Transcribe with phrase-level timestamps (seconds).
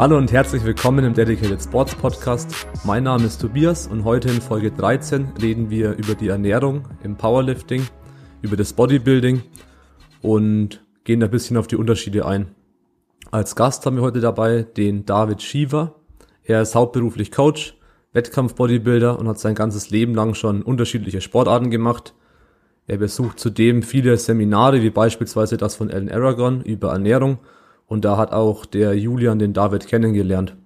[0.00, 2.66] Hallo und herzlich willkommen im Dedicated Sports Podcast.
[2.84, 7.18] Mein Name ist Tobias und heute in Folge 13 reden wir über die Ernährung im
[7.18, 7.86] Powerlifting,
[8.40, 9.42] über das Bodybuilding
[10.22, 12.54] und gehen ein bisschen auf die Unterschiede ein.
[13.30, 15.96] Als Gast haben wir heute dabei den David Schiever.
[16.44, 17.76] Er ist hauptberuflich Coach,
[18.14, 22.14] Wettkampf-Bodybuilder und hat sein ganzes Leben lang schon unterschiedliche Sportarten gemacht.
[22.86, 27.38] Er besucht zudem viele Seminare, wie beispielsweise das von Ellen Aragon über Ernährung
[27.86, 30.56] und da hat auch der Julian den David kennengelernt.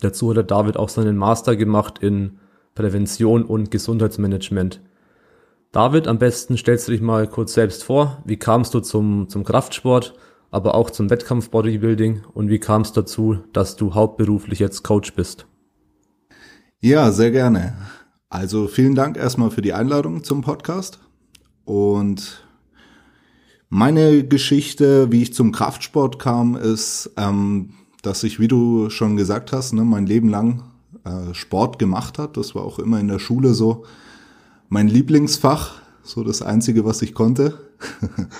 [0.00, 2.38] Dazu hat der David auch seinen Master gemacht in
[2.74, 4.80] Prävention und Gesundheitsmanagement.
[5.72, 8.22] David, am besten stellst du dich mal kurz selbst vor.
[8.24, 10.14] Wie kamst du zum, zum Kraftsport,
[10.50, 15.46] aber auch zum Wettkampf-Bodybuilding und wie kam es dazu, dass du hauptberuflich jetzt Coach bist?
[16.80, 17.76] Ja, sehr gerne.
[18.30, 20.98] Also vielen Dank erstmal für die Einladung zum Podcast
[21.64, 22.44] und
[23.68, 27.70] meine Geschichte, wie ich zum Kraftsport kam, ist, ähm,
[28.02, 30.64] dass ich, wie du schon gesagt hast, ne, mein Leben lang
[31.04, 32.36] äh, Sport gemacht hat.
[32.36, 33.84] Das war auch immer in der Schule so
[34.68, 37.58] mein Lieblingsfach, so das Einzige, was ich konnte.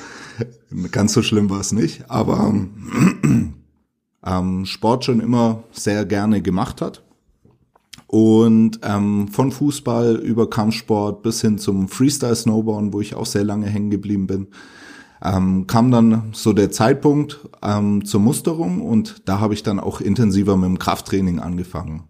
[0.93, 2.55] Ganz so schlimm war es nicht, aber
[4.25, 7.03] ähm, Sport schon immer sehr gerne gemacht hat.
[8.11, 13.67] Und ähm, von Fußball über Kampfsport bis hin zum Freestyle-Snowboarden, wo ich auch sehr lange
[13.67, 14.49] hängen geblieben bin,
[15.23, 20.01] ähm, kam dann so der Zeitpunkt ähm, zur Musterung und da habe ich dann auch
[20.01, 22.09] intensiver mit dem Krafttraining angefangen.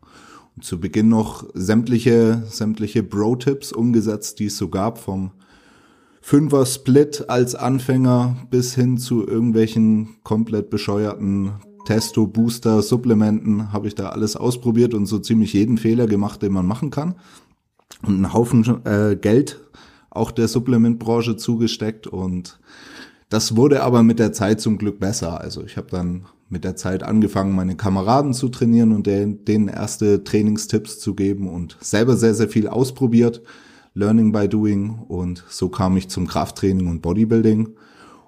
[0.56, 5.33] Und zu Beginn noch sämtliche, sämtliche Bro-Tipps umgesetzt, die es so gab, vom
[6.23, 11.56] Fünfer-Split als Anfänger bis hin zu irgendwelchen komplett bescheuerten
[11.91, 16.64] Testo-Booster, Supplementen, habe ich da alles ausprobiert und so ziemlich jeden Fehler gemacht, den man
[16.64, 17.16] machen kann.
[18.02, 19.60] Und einen Haufen äh, Geld
[20.08, 22.60] auch der Supplementbranche zugesteckt und
[23.28, 25.41] das wurde aber mit der Zeit zum Glück besser.
[25.41, 30.22] Also ich habe dann mit der Zeit angefangen, meine Kameraden zu trainieren und denen erste
[30.22, 33.42] Trainingstipps zu geben und selber sehr, sehr viel ausprobiert.
[33.94, 37.70] Learning by Doing und so kam ich zum Krafttraining und Bodybuilding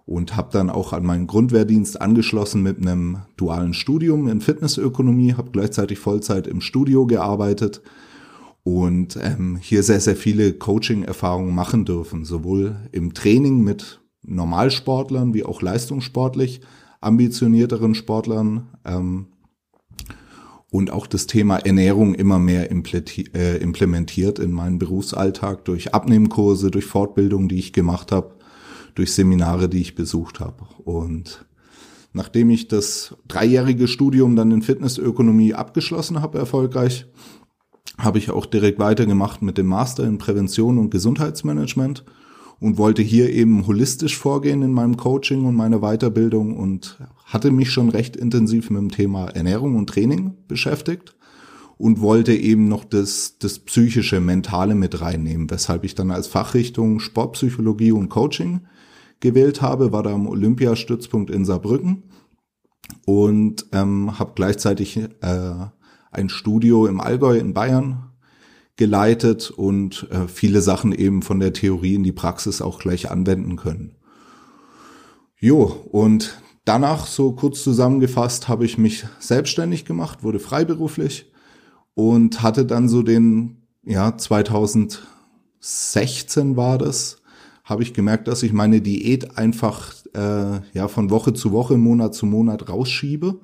[0.06, 5.50] und habe dann auch an meinen Grundwehrdienst angeschlossen mit einem dualen Studium in Fitnessökonomie, habe
[5.50, 7.82] gleichzeitig Vollzeit im Studio gearbeitet
[8.64, 15.44] und ähm, hier sehr, sehr viele Coaching-Erfahrungen machen dürfen, sowohl im Training mit Normalsportlern wie
[15.44, 16.60] auch leistungssportlich
[17.00, 19.26] ambitionierteren Sportlern ähm,
[20.70, 26.86] und auch das Thema Ernährung immer mehr äh, implementiert in meinen Berufsalltag durch Abnehmkurse, durch
[26.86, 28.36] Fortbildungen, die ich gemacht habe,
[28.94, 30.66] durch Seminare, die ich besucht habe.
[30.84, 31.44] Und
[32.12, 37.06] nachdem ich das dreijährige Studium dann in Fitnessökonomie abgeschlossen habe, erfolgreich,
[37.98, 42.04] habe ich auch direkt weitergemacht mit dem Master in Prävention und Gesundheitsmanagement
[42.58, 47.70] und wollte hier eben holistisch vorgehen in meinem Coaching und meiner Weiterbildung und hatte mich
[47.70, 51.16] schon recht intensiv mit dem Thema Ernährung und Training beschäftigt
[51.76, 57.00] und wollte eben noch das, das psychische, mentale mit reinnehmen, weshalb ich dann als Fachrichtung
[57.00, 58.60] Sportpsychologie und Coaching
[59.22, 62.02] gewählt habe, war da am Olympiastützpunkt in Saarbrücken
[63.06, 65.08] und ähm, habe gleichzeitig äh,
[66.10, 68.10] ein Studio im Allgäu in Bayern
[68.76, 73.56] geleitet und äh, viele Sachen eben von der Theorie in die Praxis auch gleich anwenden
[73.56, 73.96] können.
[75.38, 81.32] Jo, und danach, so kurz zusammengefasst, habe ich mich selbstständig gemacht, wurde freiberuflich
[81.94, 87.21] und hatte dann so den, ja, 2016 war das,
[87.64, 92.14] habe ich gemerkt, dass ich meine Diät einfach äh, ja von Woche zu Woche, Monat
[92.14, 93.38] zu Monat rausschiebe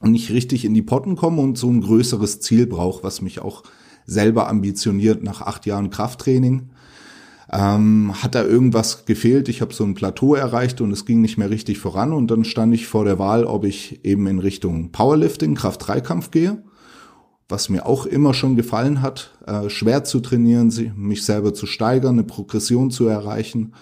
[0.00, 3.40] und nicht richtig in die Potten komme und so ein größeres Ziel brauche, was mich
[3.40, 3.62] auch
[4.06, 6.70] selber ambitioniert nach acht Jahren Krafttraining.
[7.50, 9.48] Ähm, hat da irgendwas gefehlt?
[9.48, 12.44] Ich habe so ein Plateau erreicht und es ging nicht mehr richtig voran und dann
[12.44, 16.62] stand ich vor der Wahl, ob ich eben in Richtung Powerlifting, Kraft-3-Kampf gehe,
[17.48, 22.14] was mir auch immer schon gefallen hat, äh, schwer zu trainieren, mich selber zu steigern,
[22.14, 23.72] eine Progression zu erreichen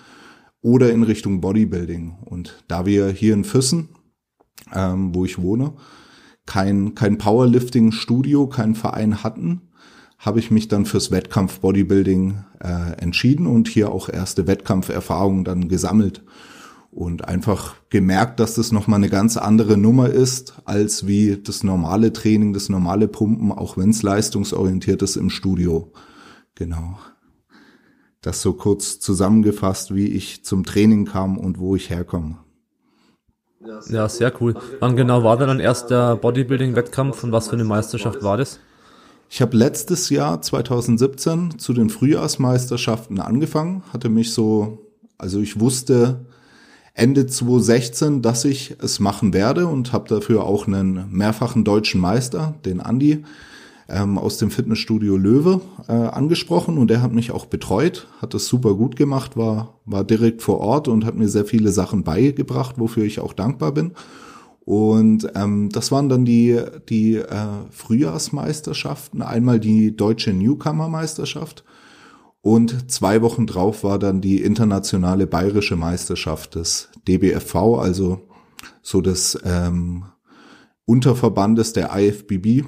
[0.63, 2.17] oder in Richtung Bodybuilding.
[2.25, 3.89] Und da wir hier in Füssen,
[4.75, 5.73] ähm, wo ich wohne,
[6.47, 9.63] kein, kein Powerlifting-Studio, kein Verein hatten,
[10.19, 15.69] habe ich mich dann fürs Wettkampf Bodybuilding äh, entschieden und hier auch erste Wettkampferfahrungen dann
[15.69, 16.23] gesammelt
[16.97, 22.11] und einfach gemerkt, dass das nochmal eine ganz andere Nummer ist als wie das normale
[22.11, 25.93] Training, das normale Pumpen, auch wenn es leistungsorientiert ist im Studio.
[26.55, 26.99] Genau.
[28.23, 32.39] Das so kurz zusammengefasst, wie ich zum Training kam und wo ich herkomme.
[33.91, 34.55] Ja, sehr cool.
[34.81, 38.59] Wann genau war denn dann erst der Bodybuilding-Wettkampf und was für eine Meisterschaft war das?
[39.29, 44.79] Ich habe letztes Jahr 2017 zu den Frühjahrsmeisterschaften angefangen, hatte mich so,
[45.19, 46.25] also ich wusste
[46.97, 52.55] Ende 2016, dass ich es machen werde und habe dafür auch einen mehrfachen deutschen Meister,
[52.65, 53.23] den Andi,
[53.87, 58.47] ähm, aus dem Fitnessstudio Löwe äh, angesprochen und der hat mich auch betreut, hat das
[58.47, 62.77] super gut gemacht, war, war direkt vor Ort und hat mir sehr viele Sachen beigebracht,
[62.79, 63.93] wofür ich auch dankbar bin.
[64.65, 66.59] Und ähm, das waren dann die,
[66.89, 67.27] die äh,
[67.71, 71.63] Frühjahrsmeisterschaften, einmal die deutsche Newcomer-Meisterschaft
[72.47, 78.29] und zwei Wochen drauf war dann die internationale bayerische Meisterschaft des DBFV, also
[78.83, 80.05] so des ähm,
[80.85, 82.65] Unterverbandes der IFBB,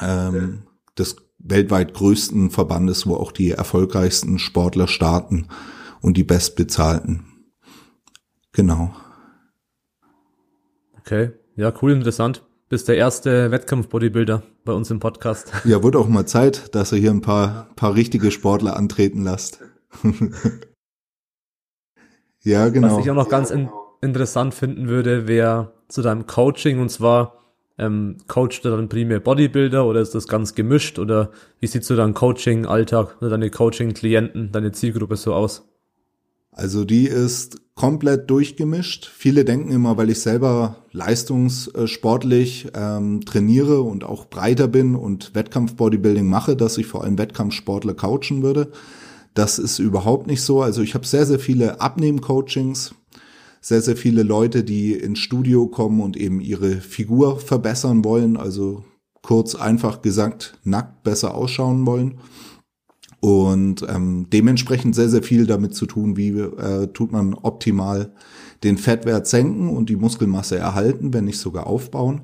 [0.00, 0.64] ähm,
[0.98, 5.46] des weltweit größten Verbandes, wo auch die erfolgreichsten Sportler starten
[6.00, 7.26] und die bestbezahlten.
[8.50, 8.92] Genau.
[10.98, 12.44] Okay, ja, cool, interessant.
[12.70, 15.50] Bist der erste Wettkampf-Bodybuilder bei uns im Podcast.
[15.64, 19.60] Ja, wird auch mal Zeit, dass ihr hier ein paar, paar richtige Sportler antreten lasst.
[22.44, 22.96] ja, genau.
[22.96, 23.70] Was ich auch noch ganz in,
[24.02, 27.38] interessant finden würde, wäre zu deinem Coaching und zwar
[27.76, 31.96] ähm, coacht du dann primär Bodybuilder oder ist das ganz gemischt oder wie sieht so
[31.96, 35.68] dein Coaching-Alltag oder deine Coaching-Klienten, deine Zielgruppe so aus?
[36.52, 39.10] Also die ist komplett durchgemischt.
[39.10, 46.26] Viele denken immer, weil ich selber leistungssportlich ähm, trainiere und auch breiter bin und Wettkampf-Bodybuilding
[46.26, 48.70] mache, dass ich vor allem Wettkampfsportler coachen würde.
[49.32, 50.60] Das ist überhaupt nicht so.
[50.60, 52.94] Also ich habe sehr, sehr viele Abnehmen-Coachings,
[53.62, 58.84] sehr, sehr viele Leute, die ins Studio kommen und eben ihre Figur verbessern wollen, also
[59.22, 62.20] kurz einfach gesagt nackt besser ausschauen wollen.
[63.20, 68.12] Und ähm, dementsprechend sehr, sehr viel damit zu tun, wie äh, tut man optimal
[68.64, 72.22] den Fettwert senken und die Muskelmasse erhalten, wenn nicht sogar aufbauen.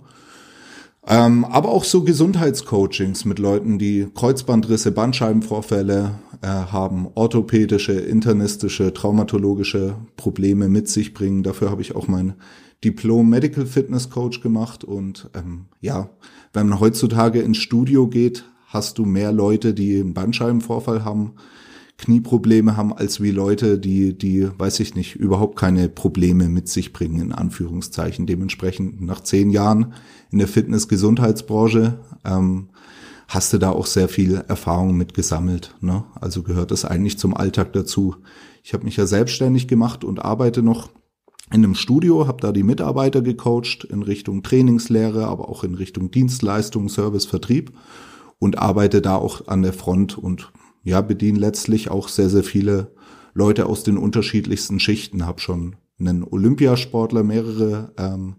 [1.08, 9.96] Ähm, aber auch so Gesundheitscoachings mit Leuten, die Kreuzbandrisse, Bandscheibenvorfälle äh, haben, orthopädische, internistische, traumatologische
[10.16, 11.44] Probleme mit sich bringen.
[11.44, 12.34] Dafür habe ich auch mein
[12.82, 14.82] Diplom Medical Fitness Coach gemacht.
[14.82, 16.10] Und ähm, ja,
[16.52, 21.34] wenn man heutzutage ins Studio geht, hast du mehr Leute, die einen Bandscheibenvorfall haben,
[21.98, 26.92] Knieprobleme haben, als wie Leute, die, die, weiß ich nicht, überhaupt keine Probleme mit sich
[26.92, 28.26] bringen, in Anführungszeichen.
[28.26, 29.94] Dementsprechend nach zehn Jahren
[30.30, 32.68] in der Fitness-Gesundheitsbranche ähm,
[33.28, 35.74] hast du da auch sehr viel Erfahrung mit gesammelt.
[35.80, 36.04] Ne?
[36.20, 38.16] Also gehört das eigentlich zum Alltag dazu.
[38.62, 40.90] Ich habe mich ja selbstständig gemacht und arbeite noch
[41.50, 46.10] in einem Studio, habe da die Mitarbeiter gecoacht in Richtung Trainingslehre, aber auch in Richtung
[46.10, 47.72] Dienstleistung, Service, Vertrieb
[48.38, 50.52] und arbeite da auch an der Front und
[50.82, 52.94] ja, bediene letztlich auch sehr, sehr viele
[53.34, 55.26] Leute aus den unterschiedlichsten Schichten.
[55.26, 58.36] Hab schon einen Olympiasportler, mehrere ähm,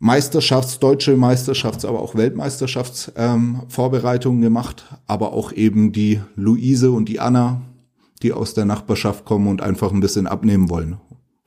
[0.00, 7.20] Meisterschafts-, deutsche Meisterschafts-, aber auch Weltmeisterschaftsvorbereitungen ähm, gemacht, aber auch eben die Luise und die
[7.20, 7.62] Anna,
[8.22, 10.98] die aus der Nachbarschaft kommen und einfach ein bisschen abnehmen wollen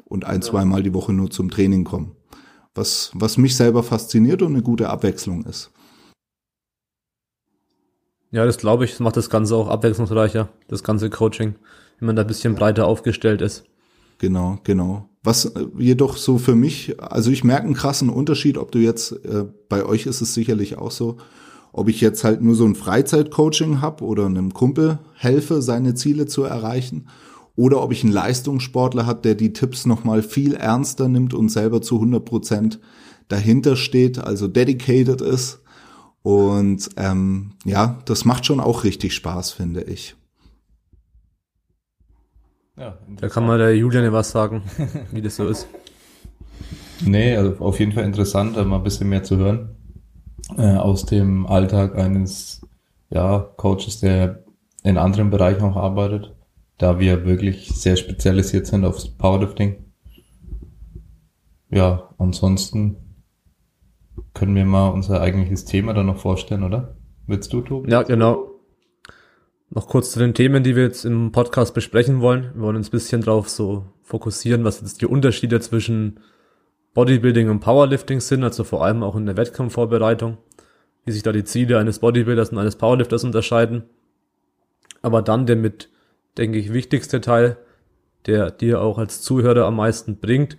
[0.06, 2.12] und ein, zweimal die Woche nur zum Training kommen.
[2.74, 5.71] Was, was mich selber fasziniert und eine gute Abwechslung ist.
[8.36, 8.92] Ja, das glaube ich.
[8.92, 11.56] Das macht das Ganze auch abwechslungsreicher, das ganze Coaching,
[12.00, 13.64] wenn man da ein bisschen breiter aufgestellt ist.
[14.18, 15.08] Genau, genau.
[15.24, 19.14] Was äh, jedoch so für mich, also ich merke einen krassen Unterschied, ob du jetzt,
[19.24, 21.16] äh, bei euch ist es sicherlich auch so,
[21.72, 26.26] ob ich jetzt halt nur so ein Freizeitcoaching habe oder einem Kumpel helfe, seine Ziele
[26.26, 27.08] zu erreichen,
[27.56, 31.81] oder ob ich einen Leistungssportler hat, der die Tipps nochmal viel ernster nimmt und selber
[31.81, 32.81] zu 100 Prozent
[33.30, 35.62] dahinter steht, also dedicated ist
[36.26, 40.16] und ähm, ja, das macht schon auch richtig Spaß, finde ich.
[42.78, 44.64] Ja, da kann mal der Julian ja was sagen,
[45.12, 45.68] wie das so ist.
[47.06, 49.76] Nee, also auf jeden Fall interessant, mal ein bisschen mehr zu hören
[50.58, 52.68] äh, aus dem Alltag eines
[53.12, 54.44] ja, Coaches, der
[54.82, 56.34] in anderen Bereichen auch arbeitet,
[56.80, 59.76] da wir wirklich sehr spezialisiert sind aufs Powerlifting.
[61.70, 63.05] Ja, ansonsten
[64.35, 66.95] können wir mal unser eigentliches Thema dann noch vorstellen, oder?
[67.25, 67.89] Willst du, Tobi?
[67.89, 68.51] Ja, genau.
[69.71, 72.51] Noch kurz zu den Themen, die wir jetzt im Podcast besprechen wollen.
[72.54, 76.19] Wir wollen uns ein bisschen drauf so fokussieren, was jetzt die Unterschiede zwischen
[76.94, 80.37] Bodybuilding und Powerlifting sind, also vor allem auch in der Wettkampfvorbereitung,
[81.06, 83.83] wie sich da die Ziele eines Bodybuilders und eines Powerlifters unterscheiden.
[85.01, 85.89] Aber dann der mit,
[86.37, 87.57] denke ich, wichtigste Teil,
[88.27, 90.57] der dir auch als Zuhörer am meisten bringt,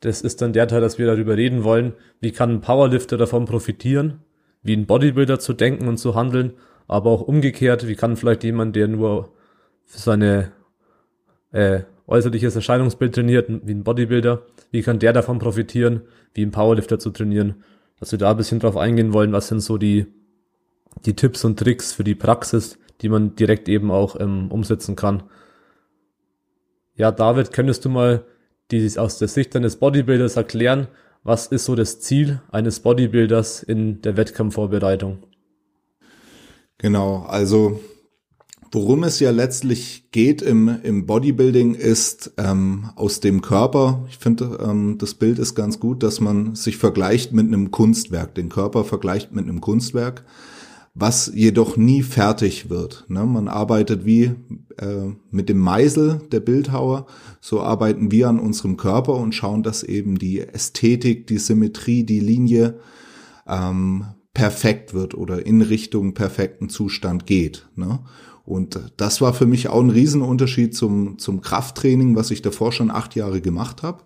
[0.00, 3.46] das ist dann der Teil, dass wir darüber reden wollen, wie kann ein Powerlifter davon
[3.46, 4.20] profitieren,
[4.62, 6.52] wie ein Bodybuilder zu denken und zu handeln,
[6.88, 9.32] aber auch umgekehrt, wie kann vielleicht jemand, der nur
[9.84, 10.52] für seine
[11.52, 16.02] äh, äußerliches Erscheinungsbild trainiert, wie ein Bodybuilder, wie kann der davon profitieren,
[16.34, 17.62] wie ein Powerlifter zu trainieren,
[17.98, 20.06] dass wir da ein bisschen drauf eingehen wollen, was sind so die
[21.04, 25.24] die Tipps und Tricks für die Praxis, die man direkt eben auch ähm, umsetzen kann.
[26.94, 28.24] Ja, David, könntest du mal
[28.70, 30.88] dieses aus der Sicht eines Bodybuilders erklären,
[31.22, 35.18] was ist so das Ziel eines Bodybuilders in der Wettkampfvorbereitung?
[36.78, 37.80] Genau, also
[38.70, 44.04] worum es ja letztlich geht im, im Bodybuilding ist ähm, aus dem Körper.
[44.08, 48.34] Ich finde, ähm, das Bild ist ganz gut, dass man sich vergleicht mit einem Kunstwerk,
[48.34, 50.24] den Körper vergleicht mit einem Kunstwerk
[50.98, 53.04] was jedoch nie fertig wird.
[53.08, 53.26] Ne?
[53.26, 54.32] Man arbeitet wie
[54.78, 57.06] äh, mit dem Meisel der Bildhauer,
[57.38, 62.20] so arbeiten wir an unserem Körper und schauen, dass eben die Ästhetik, die Symmetrie, die
[62.20, 62.80] Linie
[63.46, 67.68] ähm, perfekt wird oder in Richtung perfekten Zustand geht.
[67.76, 67.98] Ne?
[68.46, 72.90] Und das war für mich auch ein Riesenunterschied zum, zum Krafttraining, was ich davor schon
[72.90, 74.02] acht Jahre gemacht habe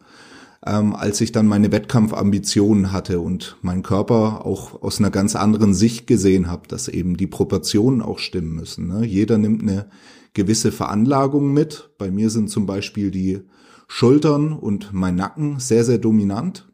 [0.66, 5.72] ähm, als ich dann meine Wettkampfambitionen hatte und meinen Körper auch aus einer ganz anderen
[5.72, 8.88] Sicht gesehen habe, dass eben die Proportionen auch stimmen müssen.
[8.88, 9.06] Ne?
[9.06, 9.88] Jeder nimmt eine
[10.34, 11.90] gewisse Veranlagung mit.
[11.98, 13.40] Bei mir sind zum Beispiel die
[13.88, 16.68] Schultern und mein Nacken sehr, sehr dominant.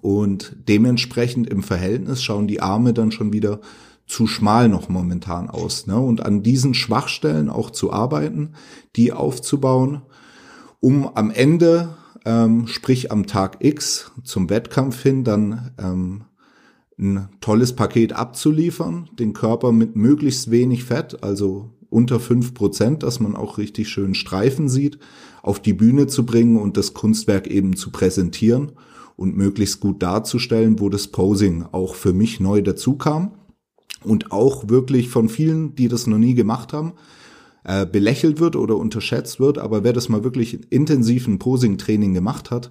[0.00, 3.60] Und dementsprechend im Verhältnis schauen die Arme dann schon wieder
[4.06, 5.86] zu schmal noch momentan aus.
[5.86, 5.98] Ne?
[5.98, 8.54] Und an diesen Schwachstellen auch zu arbeiten,
[8.96, 10.02] die aufzubauen,
[10.80, 11.96] um am Ende
[12.28, 16.24] ähm, sprich am Tag X zum Wettkampf hin dann ähm,
[16.98, 23.18] ein tolles Paket abzuliefern, den Körper mit möglichst wenig Fett, also unter fünf Prozent, dass
[23.18, 24.98] man auch richtig schön Streifen sieht,
[25.42, 28.72] auf die Bühne zu bringen und das Kunstwerk eben zu präsentieren
[29.16, 33.32] und möglichst gut darzustellen, wo das Posing auch für mich neu dazu kam.
[34.04, 36.92] Und auch wirklich von vielen, die das noch nie gemacht haben,
[37.68, 42.50] äh, belächelt wird oder unterschätzt wird, aber wer das mal wirklich intensiv ein Posing-Training gemacht
[42.50, 42.70] hat,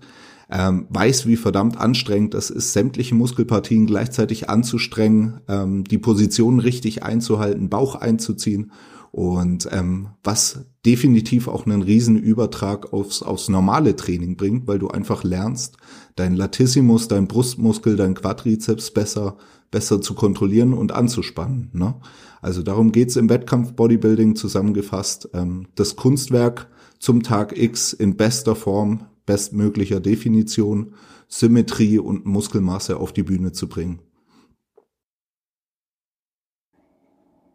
[0.50, 7.04] ähm, weiß, wie verdammt anstrengend das ist, sämtliche Muskelpartien gleichzeitig anzustrengen, ähm, die Position richtig
[7.04, 8.72] einzuhalten, Bauch einzuziehen
[9.12, 14.88] und ähm, was definitiv auch einen riesen Übertrag aufs, aufs normale Training bringt, weil du
[14.88, 15.78] einfach lernst,
[16.16, 19.38] dein Latissimus, dein Brustmuskel, dein Quadrizeps besser,
[19.72, 21.70] besser zu kontrollieren und anzuspannen.
[21.74, 21.96] Ne?
[22.42, 25.30] Also darum geht's im Wettkampf Bodybuilding zusammengefasst.
[25.34, 26.68] Ähm, das Kunstwerk
[27.00, 30.94] zum Tag X in bester Form, bestmöglicher Definition,
[31.28, 34.00] Symmetrie und Muskelmasse auf die Bühne zu bringen.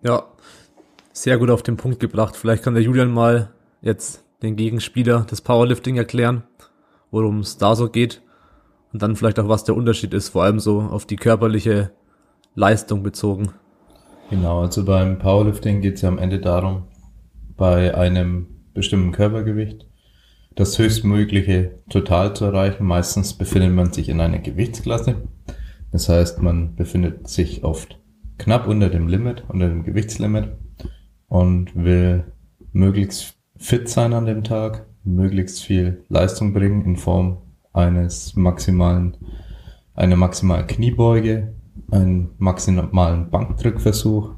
[0.02, 0.26] Ja,
[1.12, 2.36] sehr gut auf den Punkt gebracht.
[2.36, 6.42] Vielleicht kann der Julian mal jetzt den Gegenspieler des Powerlifting erklären,
[7.10, 8.20] worum es da so geht
[8.92, 11.92] und dann vielleicht auch, was der Unterschied ist, vor allem so auf die körperliche
[12.54, 13.50] Leistung bezogen.
[14.30, 16.84] Genau, also beim Powerlifting geht es ja am Ende darum,
[17.56, 19.86] bei einem bestimmten Körpergewicht
[20.54, 22.84] das höchstmögliche Total zu erreichen.
[22.84, 25.16] Meistens befindet man sich in einer Gewichtsklasse.
[25.90, 27.98] Das heißt, man befindet sich oft
[28.38, 30.48] knapp unter dem Limit, unter dem Gewichtslimit
[31.28, 32.24] und will
[32.72, 37.38] möglichst fit sein an dem Tag, möglichst viel Leistung bringen in Form
[37.72, 39.16] eines maximalen,
[39.94, 41.54] einer maximalen Kniebeuge,
[41.92, 44.34] einen maximalen Bankdrückversuch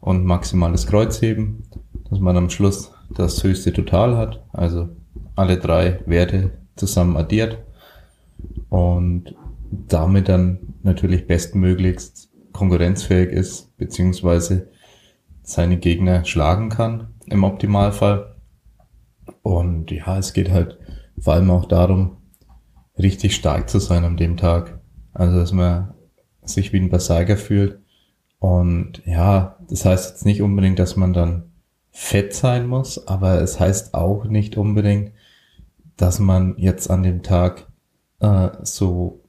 [0.00, 1.62] und maximales Kreuzheben,
[2.10, 4.88] dass man am Schluss das höchste Total hat, also
[5.34, 7.58] alle drei Werte zusammen addiert
[8.70, 9.34] und
[9.70, 14.70] damit dann natürlich bestmöglichst konkurrenzfähig ist, beziehungsweise
[15.42, 18.36] seine Gegner schlagen kann im Optimalfall.
[19.42, 20.78] Und ja, es geht halt
[21.18, 22.16] vor allem auch darum,
[22.98, 24.80] richtig stark zu sein an dem Tag.
[25.12, 25.94] Also, dass man
[26.46, 27.78] sich wie ein Berserker fühlt.
[28.38, 31.50] Und ja, das heißt jetzt nicht unbedingt, dass man dann
[31.90, 35.12] fett sein muss, aber es heißt auch nicht unbedingt,
[35.96, 37.66] dass man jetzt an dem Tag
[38.20, 39.22] äh, so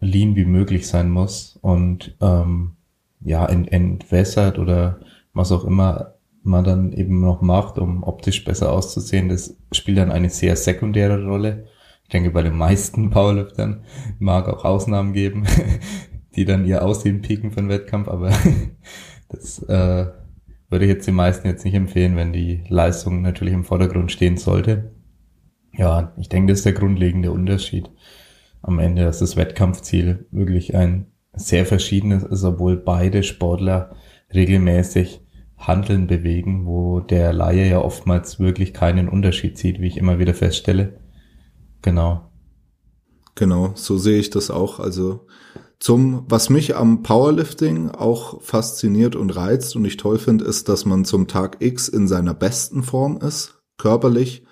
[0.00, 2.72] lean wie möglich sein muss und ähm,
[3.20, 4.98] ja, ent entwässert oder
[5.32, 10.10] was auch immer man dann eben noch macht, um optisch besser auszusehen, das spielt dann
[10.10, 11.66] eine sehr sekundäre Rolle.
[12.02, 13.84] Ich denke, bei den meisten Powerliftern
[14.18, 15.46] mag auch Ausnahmen geben,
[16.36, 18.30] die dann ihr Aussehen pieken für den Wettkampf, aber
[19.28, 20.06] das äh,
[20.68, 24.36] würde ich jetzt den meisten jetzt nicht empfehlen, wenn die Leistung natürlich im Vordergrund stehen
[24.36, 24.92] sollte.
[25.74, 27.90] Ja, ich denke, das ist der grundlegende Unterschied
[28.62, 33.96] am Ende, dass das Wettkampfziel wirklich ein sehr verschiedenes ist, obwohl beide Sportler
[34.32, 35.20] regelmäßig
[35.56, 40.34] Handeln bewegen, wo der Laie ja oftmals wirklich keinen Unterschied sieht, wie ich immer wieder
[40.34, 40.98] feststelle.
[41.82, 42.28] Genau.
[43.34, 44.78] Genau, so sehe ich das auch.
[44.78, 45.26] Also
[45.82, 50.84] zum, was mich am Powerlifting auch fasziniert und reizt und ich toll finde, ist, dass
[50.84, 54.44] man zum Tag X in seiner besten Form ist, körperlich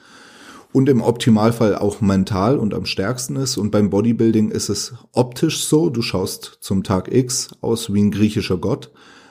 [0.72, 3.58] und im Optimalfall auch mental und am stärksten ist.
[3.58, 8.10] Und beim Bodybuilding ist es optisch so, du schaust zum Tag X aus wie ein
[8.10, 8.90] griechischer Gott,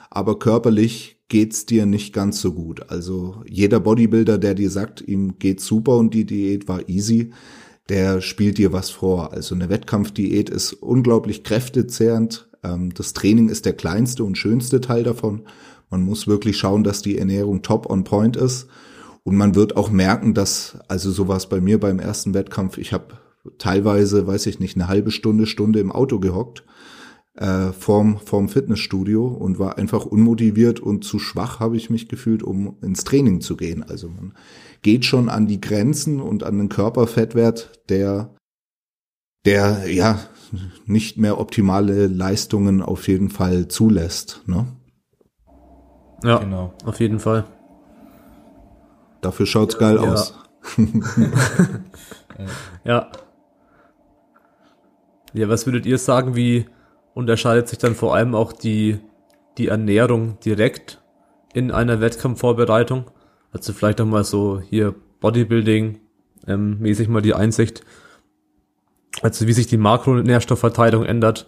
[0.09, 2.89] aber körperlich geht's dir nicht ganz so gut.
[2.89, 7.33] Also jeder Bodybuilder, der dir sagt, ihm geht's super und die Diät war easy,
[7.89, 9.33] der spielt dir was vor.
[9.33, 12.49] Also eine Wettkampfdiät ist unglaublich kräftezehrend.
[12.63, 15.41] Ähm, das Training ist der kleinste und schönste Teil davon.
[15.89, 18.67] Man muss wirklich schauen, dass die Ernährung top on point ist.
[19.23, 23.17] Und man wird auch merken, dass, also sowas bei mir beim ersten Wettkampf, ich habe
[23.57, 26.63] teilweise, weiß ich nicht, eine halbe Stunde, Stunde im Auto gehockt
[27.39, 32.43] äh, vorm, vorm Fitnessstudio und war einfach unmotiviert und zu schwach habe ich mich gefühlt,
[32.43, 33.83] um ins Training zu gehen.
[33.83, 34.33] Also man
[34.81, 38.35] geht schon an die Grenzen und an den Körperfettwert, der,
[39.45, 40.19] der ja
[40.85, 44.41] nicht mehr optimale Leistungen auf jeden Fall zulässt.
[44.45, 44.67] Ne?
[46.23, 46.73] Ja, genau.
[46.85, 47.45] auf jeden Fall.
[49.21, 50.01] Dafür schaut's geil ja.
[50.01, 50.33] aus.
[52.83, 53.11] ja.
[55.33, 56.65] Ja, was würdet ihr sagen, wie
[57.13, 58.99] unterscheidet sich dann vor allem auch die,
[59.57, 61.01] die Ernährung direkt
[61.53, 63.05] in einer Wettkampfvorbereitung?
[63.51, 65.99] Also vielleicht nochmal so hier Bodybuilding
[66.47, 67.83] ähm, mäßig mal die Einsicht,
[69.21, 71.47] also wie sich die Makronährstoffverteilung ändert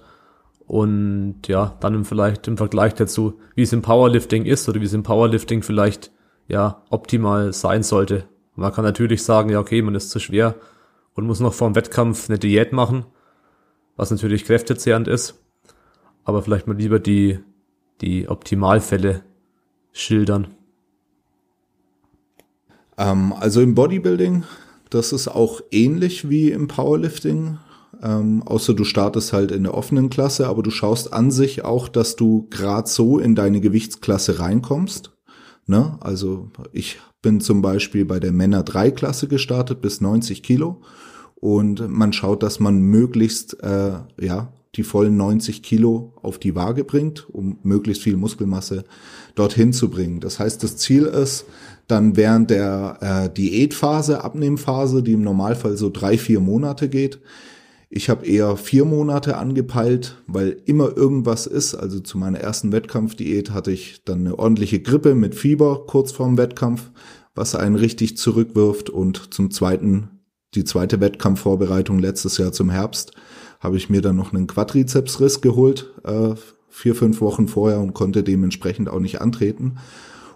[0.67, 4.93] und ja, dann vielleicht im Vergleich dazu, wie es im Powerlifting ist oder wie es
[4.93, 6.11] im Powerlifting vielleicht
[6.47, 8.25] ja optimal sein sollte.
[8.55, 10.55] Man kann natürlich sagen, ja okay, man ist zu schwer
[11.13, 13.05] und muss noch vor dem Wettkampf eine Diät machen,
[13.95, 15.41] was natürlich kräftezehrend ist
[16.23, 17.39] aber vielleicht mal lieber die,
[18.01, 19.23] die Optimalfälle
[19.91, 20.47] schildern.
[23.01, 24.43] Ähm, also im Bodybuilding,
[24.89, 27.57] das ist auch ähnlich wie im Powerlifting.
[28.03, 31.87] Ähm, außer du startest halt in der offenen Klasse, aber du schaust an sich auch,
[31.87, 35.11] dass du gerade so in deine Gewichtsklasse reinkommst.
[35.67, 35.97] Ne?
[36.01, 40.81] Also ich bin zum Beispiel bei der Männer 3 Klasse gestartet bis 90 Kilo
[41.35, 46.83] und man schaut, dass man möglichst äh, ja die vollen 90 Kilo auf die Waage
[46.83, 48.85] bringt, um möglichst viel Muskelmasse
[49.35, 50.19] dorthin zu bringen.
[50.21, 51.45] Das heißt, das Ziel ist,
[51.87, 57.19] dann während der äh, Diätphase, Abnehmphase, die im Normalfall so drei, vier Monate geht,
[57.93, 61.75] ich habe eher vier Monate angepeilt, weil immer irgendwas ist.
[61.75, 66.37] Also zu meiner ersten Wettkampfdiät hatte ich dann eine ordentliche Grippe mit Fieber kurz vorm
[66.37, 66.89] Wettkampf,
[67.35, 68.89] was einen richtig zurückwirft.
[68.89, 70.21] Und zum zweiten,
[70.55, 73.11] die zweite Wettkampfvorbereitung letztes Jahr zum Herbst,
[73.61, 76.33] habe ich mir dann noch einen Quadrizepsriss geholt, äh,
[76.67, 79.77] vier, fünf Wochen vorher und konnte dementsprechend auch nicht antreten.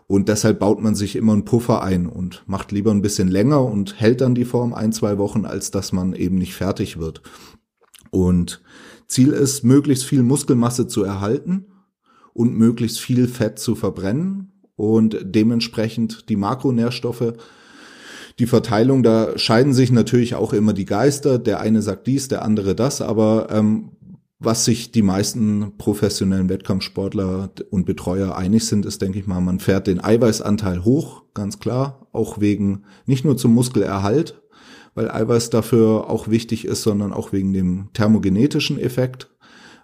[0.08, 3.64] Und deshalb baut man sich immer einen Puffer ein und macht lieber ein bisschen länger
[3.64, 7.24] und hält dann die Form ein, zwei Wochen, als dass man eben nicht fertig wird.
[8.12, 8.62] Und
[9.08, 11.66] Ziel ist, möglichst viel Muskelmasse zu erhalten
[12.34, 17.34] und möglichst viel Fett zu verbrennen und dementsprechend die Makronährstoffe
[18.40, 21.40] die Verteilung, da scheiden sich natürlich auch immer die Geister.
[21.40, 23.92] Der eine sagt dies, der andere das, aber ähm,
[24.40, 29.60] was sich die meisten professionellen Wettkampfsportler und Betreuer einig sind, ist, denke ich mal, man
[29.60, 34.42] fährt den Eiweißanteil hoch, ganz klar, auch wegen, nicht nur zum Muskelerhalt,
[34.94, 39.30] weil Eiweiß dafür auch wichtig ist, sondern auch wegen dem thermogenetischen Effekt,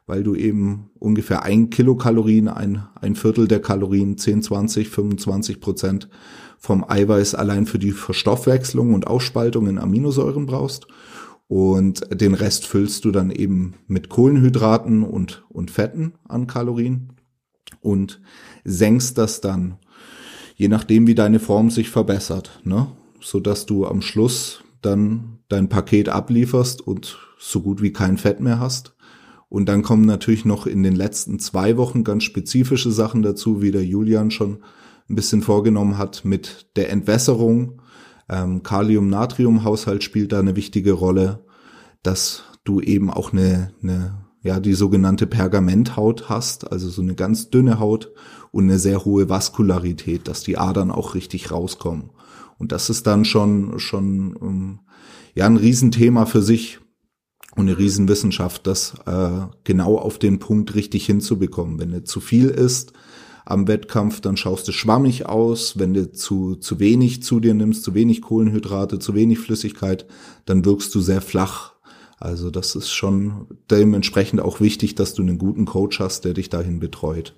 [0.05, 6.09] weil du eben ungefähr ein Kilokalorien, ein, ein Viertel der Kalorien, 10, 20, 25 Prozent
[6.61, 10.85] vom Eiweiß allein für die Verstoffwechslung und Ausspaltung in Aminosäuren brauchst.
[11.47, 17.13] Und den Rest füllst du dann eben mit Kohlenhydraten und, und Fetten an Kalorien
[17.81, 18.21] und
[18.63, 19.79] senkst das dann,
[20.55, 22.87] je nachdem wie deine Form sich verbessert, ne?
[23.19, 28.39] so dass du am Schluss dann dein Paket ablieferst und so gut wie kein Fett
[28.39, 28.95] mehr hast.
[29.49, 33.71] Und dann kommen natürlich noch in den letzten zwei Wochen ganz spezifische Sachen dazu, wie
[33.71, 34.59] der Julian schon
[35.11, 37.81] ein bisschen vorgenommen hat mit der Entwässerung.
[38.29, 41.45] Ähm, Kalium-Natrium-Haushalt spielt da eine wichtige Rolle,
[42.03, 47.49] dass du eben auch eine, eine ja, die sogenannte Pergamenthaut hast, also so eine ganz
[47.49, 48.11] dünne Haut
[48.51, 52.11] und eine sehr hohe Vaskularität, dass die Adern auch richtig rauskommen.
[52.57, 54.79] Und das ist dann schon, schon, ähm,
[55.35, 56.79] ja, ein Riesenthema für sich
[57.55, 61.79] und eine Riesenwissenschaft, das äh, genau auf den Punkt richtig hinzubekommen.
[61.79, 62.93] Wenn es zu viel ist,
[63.45, 65.79] am Wettkampf, dann schaust du schwammig aus.
[65.79, 70.05] Wenn du zu, zu wenig zu dir nimmst, zu wenig Kohlenhydrate, zu wenig Flüssigkeit,
[70.45, 71.73] dann wirkst du sehr flach.
[72.17, 76.49] Also das ist schon dementsprechend auch wichtig, dass du einen guten Coach hast, der dich
[76.49, 77.33] dahin betreut.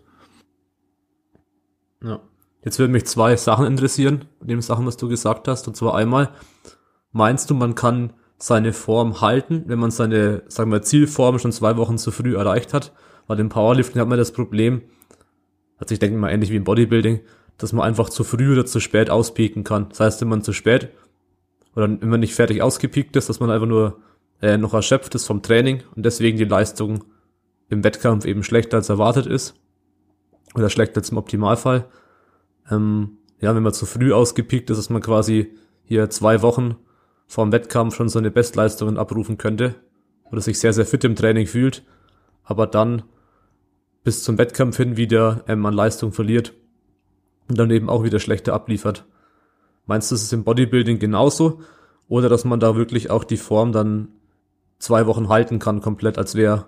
[2.03, 2.19] Ja.
[2.65, 5.67] Jetzt würden mich zwei Sachen interessieren, neben Sachen, was du gesagt hast.
[5.67, 6.29] Und zwar einmal,
[7.11, 11.77] meinst du, man kann seine Form halten, wenn man seine, sagen wir, Zielform schon zwei
[11.77, 12.93] Wochen zu früh erreicht hat?
[13.27, 14.81] Weil im Powerlifting hat man das Problem,
[15.83, 17.19] also ich denke mal ähnlich wie im Bodybuilding,
[17.57, 19.89] dass man einfach zu früh oder zu spät auspieken kann.
[19.89, 20.89] Das heißt, wenn man zu spät
[21.75, 23.99] oder wenn man nicht fertig ausgepiekt ist, dass man einfach nur
[24.41, 27.03] äh, noch erschöpft ist vom Training und deswegen die Leistung
[27.69, 29.55] im Wettkampf eben schlechter als erwartet ist.
[30.55, 31.85] oder schlägt jetzt im Optimalfall.
[32.71, 35.51] Ähm, ja, wenn man zu früh ausgepiekt ist, dass man quasi
[35.83, 36.77] hier zwei Wochen
[37.27, 39.75] vor dem Wettkampf schon so eine Bestleistungen abrufen könnte
[40.31, 41.83] oder sich sehr, sehr fit im Training fühlt,
[42.43, 43.03] aber dann
[44.03, 46.53] bis zum Wettkampf hin wieder ähm, an Leistung verliert
[47.47, 49.05] und dann eben auch wieder schlechter abliefert.
[49.85, 51.61] Meinst du, ist im Bodybuilding genauso?
[52.07, 54.09] Oder dass man da wirklich auch die Form dann
[54.79, 56.67] zwei Wochen halten kann, komplett, als wäre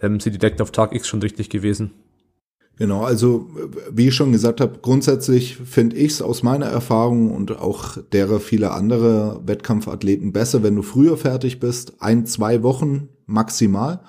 [0.00, 1.92] ähm, sie direkt auf Tag X schon richtig gewesen?
[2.76, 3.50] Genau, also
[3.90, 8.40] wie ich schon gesagt habe, grundsätzlich finde ich es aus meiner Erfahrung und auch derer
[8.40, 14.00] vieler andere Wettkampfathleten besser, wenn du früher fertig bist, ein, zwei Wochen maximal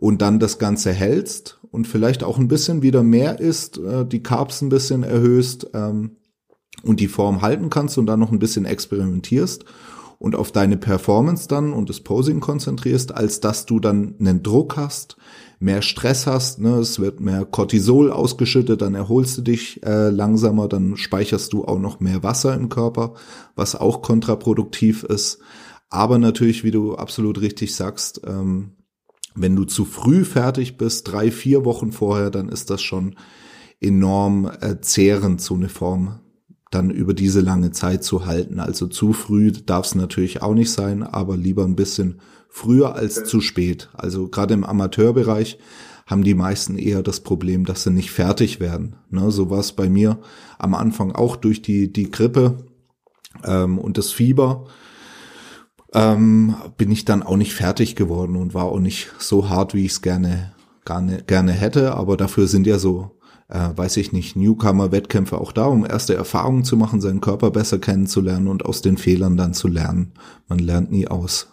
[0.00, 4.22] und dann das Ganze hältst und vielleicht auch ein bisschen wieder mehr isst, äh, die
[4.22, 6.16] Carbs ein bisschen erhöhst ähm,
[6.82, 9.66] und die Form halten kannst und dann noch ein bisschen experimentierst
[10.18, 14.78] und auf deine Performance dann und das Posing konzentrierst, als dass du dann einen Druck
[14.78, 15.18] hast,
[15.58, 20.66] mehr Stress hast, ne, es wird mehr Cortisol ausgeschüttet, dann erholst du dich äh, langsamer,
[20.66, 23.12] dann speicherst du auch noch mehr Wasser im Körper,
[23.54, 25.40] was auch kontraproduktiv ist.
[25.90, 28.76] Aber natürlich, wie du absolut richtig sagst, ähm,
[29.34, 33.16] wenn du zu früh fertig bist, drei, vier Wochen vorher, dann ist das schon
[33.80, 36.20] enorm äh, zehrend, so eine Form
[36.70, 38.60] dann über diese lange Zeit zu halten.
[38.60, 43.24] Also zu früh darf es natürlich auch nicht sein, aber lieber ein bisschen früher als
[43.24, 43.88] zu spät.
[43.92, 45.58] Also gerade im Amateurbereich
[46.06, 48.96] haben die meisten eher das Problem, dass sie nicht fertig werden.
[49.10, 50.18] Ne, so war es bei mir
[50.58, 52.66] am Anfang auch durch die, die Grippe
[53.44, 54.66] ähm, und das Fieber.
[55.92, 59.84] Ähm, bin ich dann auch nicht fertig geworden und war auch nicht so hart, wie
[59.84, 60.52] ich es gerne,
[60.84, 61.94] gerne, gerne hätte.
[61.94, 66.64] Aber dafür sind ja so, äh, weiß ich nicht, Newcomer-Wettkämpfe auch da, um erste Erfahrungen
[66.64, 70.12] zu machen, seinen Körper besser kennenzulernen und aus den Fehlern dann zu lernen.
[70.48, 71.48] Man lernt nie aus.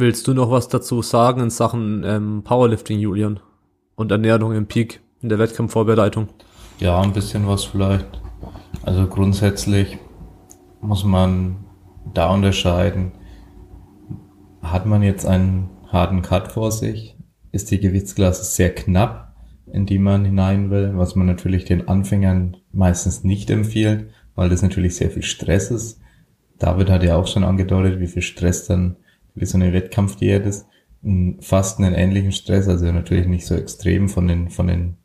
[0.00, 3.40] Willst du noch was dazu sagen in Sachen ähm, Powerlifting, Julian?
[3.96, 6.28] Und Ernährung im Peak in der Wettkampfvorbereitung?
[6.80, 8.22] Ja, ein bisschen was vielleicht.
[8.84, 9.98] Also grundsätzlich
[10.80, 11.66] muss man
[12.14, 13.12] da unterscheiden.
[14.62, 17.18] Hat man jetzt einen harten Cut vor sich?
[17.52, 19.36] Ist die Gewichtsklasse sehr knapp,
[19.70, 24.62] in die man hinein will, was man natürlich den Anfängern meistens nicht empfiehlt, weil das
[24.62, 26.00] natürlich sehr viel Stress ist.
[26.58, 28.96] David hat ja auch schon angedeutet, wie viel Stress dann
[29.34, 30.66] wie so eine Wettkampfdiät ist,
[31.40, 34.96] fast einen ähnlichen Stress, also natürlich nicht so extrem von den, von den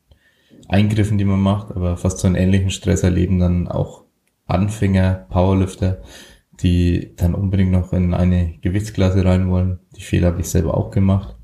[0.67, 4.03] Eingriffen, die man macht, aber fast so einen ähnlichen Stress erleben dann auch
[4.47, 6.01] Anfänger, Powerlifter,
[6.61, 9.79] die dann unbedingt noch in eine Gewichtsklasse rein wollen.
[9.95, 11.35] Die Fehler habe ich selber auch gemacht.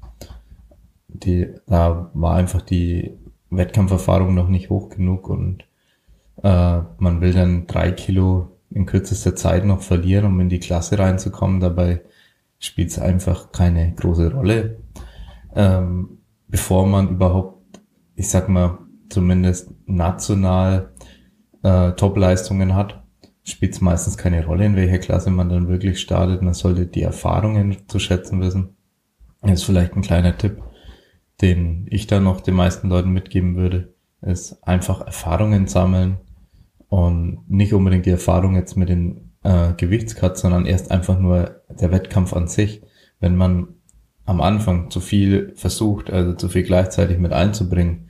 [1.08, 3.18] Die, da war einfach die
[3.50, 5.66] Wettkampferfahrung noch nicht hoch genug und
[6.44, 10.98] äh, man will dann drei Kilo in kürzester Zeit noch verlieren, um in die Klasse
[10.98, 11.60] reinzukommen.
[11.60, 12.02] Dabei
[12.60, 14.78] spielt es einfach keine große Rolle.
[15.54, 17.82] Ähm, bevor man überhaupt,
[18.16, 18.78] ich sag mal,
[19.12, 20.94] zumindest national
[21.64, 23.04] äh, Top-Leistungen hat,
[23.44, 26.42] spielt es meistens keine Rolle, in welcher Klasse man dann wirklich startet.
[26.42, 28.76] Man sollte die Erfahrungen zu schätzen wissen.
[29.42, 30.62] Das ist vielleicht ein kleiner Tipp,
[31.42, 36.18] den ich da noch den meisten Leuten mitgeben würde, ist einfach Erfahrungen sammeln
[36.88, 41.92] und nicht unbedingt die Erfahrung jetzt mit den äh, Gewichtscut, sondern erst einfach nur der
[41.92, 42.84] Wettkampf an sich.
[43.20, 43.70] Wenn man
[44.26, 48.10] am Anfang zu viel versucht, also zu viel gleichzeitig mit einzubringen,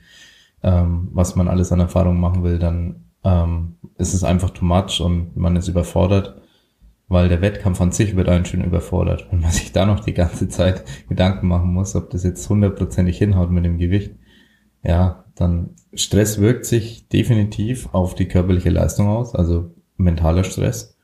[0.62, 5.00] ähm, was man alles an Erfahrung machen will, dann ähm, ist es einfach too much
[5.00, 6.40] und man ist überfordert,
[7.08, 9.26] weil der Wettkampf an sich wird einen schön überfordert.
[9.30, 13.18] Wenn man sich da noch die ganze Zeit Gedanken machen muss, ob das jetzt hundertprozentig
[13.18, 14.12] hinhaut mit dem Gewicht,
[14.84, 20.96] ja, dann Stress wirkt sich definitiv auf die körperliche Leistung aus, also mentaler Stress.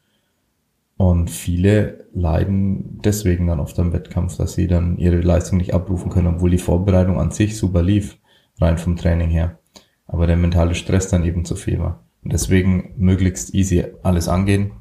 [0.96, 6.10] Und viele leiden deswegen dann oft am Wettkampf, dass sie dann ihre Leistung nicht abrufen
[6.10, 8.17] können, obwohl die Vorbereitung an sich super lief,
[8.60, 9.58] rein vom Training her.
[10.06, 12.04] Aber der mentale Stress dann eben zu viel war.
[12.22, 14.72] Und deswegen möglichst easy alles angehen.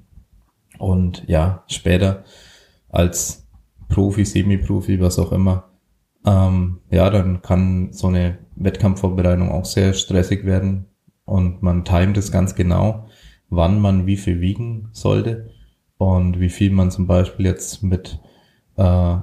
[0.80, 2.24] Und ja, später
[2.90, 3.48] als
[3.90, 5.72] Profi, Semi-Profi, was auch immer,
[6.26, 10.88] ähm, ja, dann kann so eine Wettkampfvorbereitung auch sehr stressig werden.
[11.26, 13.08] Und man timet es ganz genau,
[13.50, 15.50] wann man wie viel wiegen sollte
[15.98, 18.20] und wie viel man zum Beispiel jetzt mit
[18.78, 19.18] äh,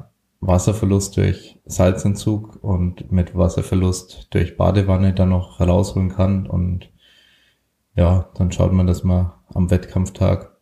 [0.46, 6.46] Wasserverlust durch Salzentzug und mit Wasserverlust durch Badewanne dann noch herausholen kann.
[6.46, 6.90] Und
[7.96, 10.56] ja, dann schaut man, dass man am Wettkampftag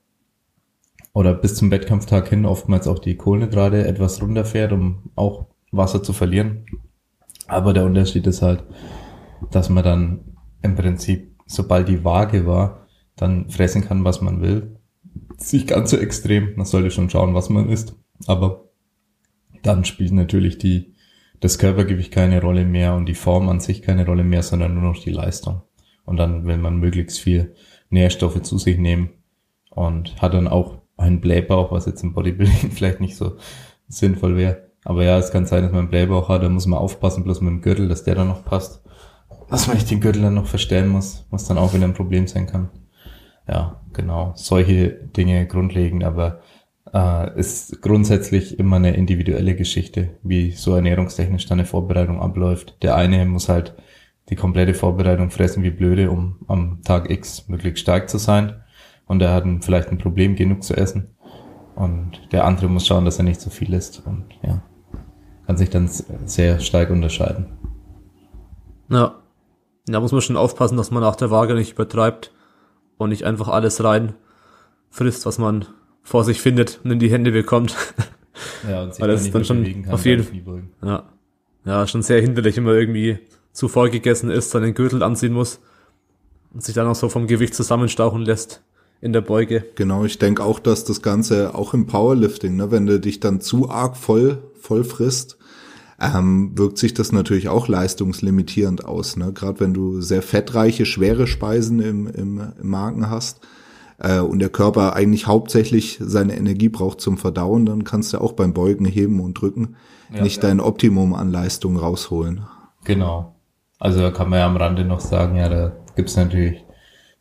[1.14, 6.12] oder bis zum Wettkampftag hin oftmals auch die Kohlenhydrate etwas runterfährt, um auch Wasser zu
[6.12, 6.66] verlieren.
[7.49, 8.64] Aber der Unterschied ist halt,
[9.51, 14.79] dass man dann im Prinzip, sobald die Waage war, dann fressen kann, was man will.
[15.38, 16.55] Ist nicht ganz so extrem.
[16.57, 17.97] Man sollte schon schauen, was man isst.
[18.27, 18.62] Aber
[19.62, 20.94] dann spielt natürlich die,
[21.40, 24.83] das Körpergewicht keine Rolle mehr und die Form an sich keine Rolle mehr, sondern nur
[24.83, 25.62] noch die Leistung.
[26.05, 27.55] Und dann will man möglichst viel
[27.90, 29.11] Nährstoffe zu sich nehmen
[29.70, 33.37] und hat dann auch einen Blähbauch, was jetzt im Bodybuilding vielleicht nicht so
[33.88, 34.70] sinnvoll wäre.
[34.85, 37.40] Aber ja, es kann sein, dass man einen Blähbauch hat, da muss man aufpassen, bloß
[37.40, 38.83] mit dem Gürtel, dass der dann noch passt.
[39.48, 42.27] Dass man nicht den Gürtel dann noch verstellen muss, was dann auch wieder ein Problem
[42.27, 42.70] sein kann.
[43.46, 44.33] Ja, genau.
[44.35, 46.40] Solche Dinge grundlegend, aber
[46.92, 52.76] äh, ist grundsätzlich immer eine individuelle Geschichte, wie so ernährungstechnisch dann eine Vorbereitung abläuft.
[52.83, 53.74] Der eine muss halt
[54.28, 58.62] die komplette Vorbereitung fressen wie blöde, um am Tag X möglichst stark zu sein.
[59.07, 61.09] Und er hat vielleicht ein Problem, genug zu essen.
[61.74, 64.02] Und der andere muss schauen, dass er nicht zu so viel isst.
[64.07, 64.62] Und ja,
[65.46, 65.88] kann sich dann
[66.24, 67.46] sehr stark unterscheiden.
[68.88, 69.16] Ja.
[69.87, 72.31] Da muss man schon aufpassen, dass man nach der Waage nicht übertreibt
[72.98, 74.14] und nicht einfach alles rein
[74.90, 75.66] frisst, was man
[76.02, 77.76] vor sich findet und in die Hände bekommt.
[78.68, 81.04] Ja, und sich Weil das dann, dann schon auf jeden Fall, ja,
[81.64, 83.18] ja, schon sehr hinderlich, wenn man irgendwie
[83.52, 85.60] zu voll gegessen ist, dann den Gürtel anziehen muss
[86.52, 88.62] und sich dann auch so vom Gewicht zusammenstauchen lässt
[89.00, 89.64] in der Beuge.
[89.74, 93.40] Genau, ich denke auch, dass das Ganze auch im Powerlifting, ne, wenn du dich dann
[93.40, 95.38] zu arg voll, voll frisst,
[96.00, 99.16] ähm, wirkt sich das natürlich auch leistungslimitierend aus.
[99.16, 99.32] Ne?
[99.32, 103.40] Gerade wenn du sehr fettreiche, schwere Speisen im, im, im Magen hast
[104.02, 108.32] äh, und der Körper eigentlich hauptsächlich seine Energie braucht zum Verdauen, dann kannst du auch
[108.32, 109.76] beim Beugen, Heben und Drücken
[110.12, 110.48] ja, nicht ja.
[110.48, 112.42] dein Optimum an Leistung rausholen.
[112.84, 113.36] Genau.
[113.78, 116.64] Also da kann man ja am Rande noch sagen, ja, da gibt's natürlich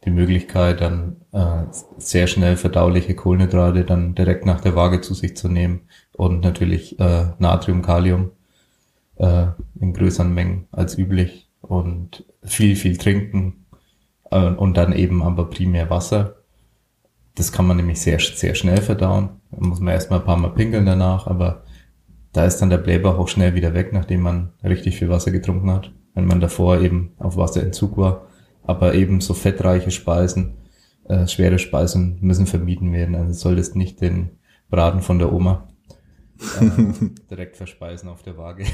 [0.05, 1.65] die Möglichkeit, dann äh,
[1.97, 5.81] sehr schnell verdauliche Kohlenhydrate dann direkt nach der Waage zu sich zu nehmen
[6.13, 8.31] und natürlich äh, Natrium, Kalium
[9.17, 9.47] äh,
[9.79, 13.65] in größeren Mengen als üblich und viel, viel trinken
[14.31, 16.40] äh, und dann eben aber primär Wasser.
[17.41, 19.29] Das kann man nämlich sehr, sehr schnell verdauen.
[19.49, 21.63] Da muss man erstmal ein paar Mal pinkeln danach, aber
[22.33, 25.71] da ist dann der Blähbauch auch schnell wieder weg, nachdem man richtig viel Wasser getrunken
[25.71, 28.27] hat, wenn man davor eben auf Wasserentzug war.
[28.61, 30.57] Aber eben so fettreiche Speisen,
[31.05, 33.15] äh, schwere Speisen müssen vermieden werden.
[33.15, 34.37] Also solltest nicht den
[34.69, 35.67] Braten von der Oma
[36.59, 36.69] äh,
[37.31, 38.65] direkt verspeisen auf der Waage.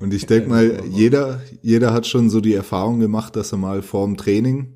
[0.00, 3.80] Und ich denke mal, jeder, jeder hat schon so die Erfahrung gemacht, dass er mal
[3.80, 4.74] vorm Training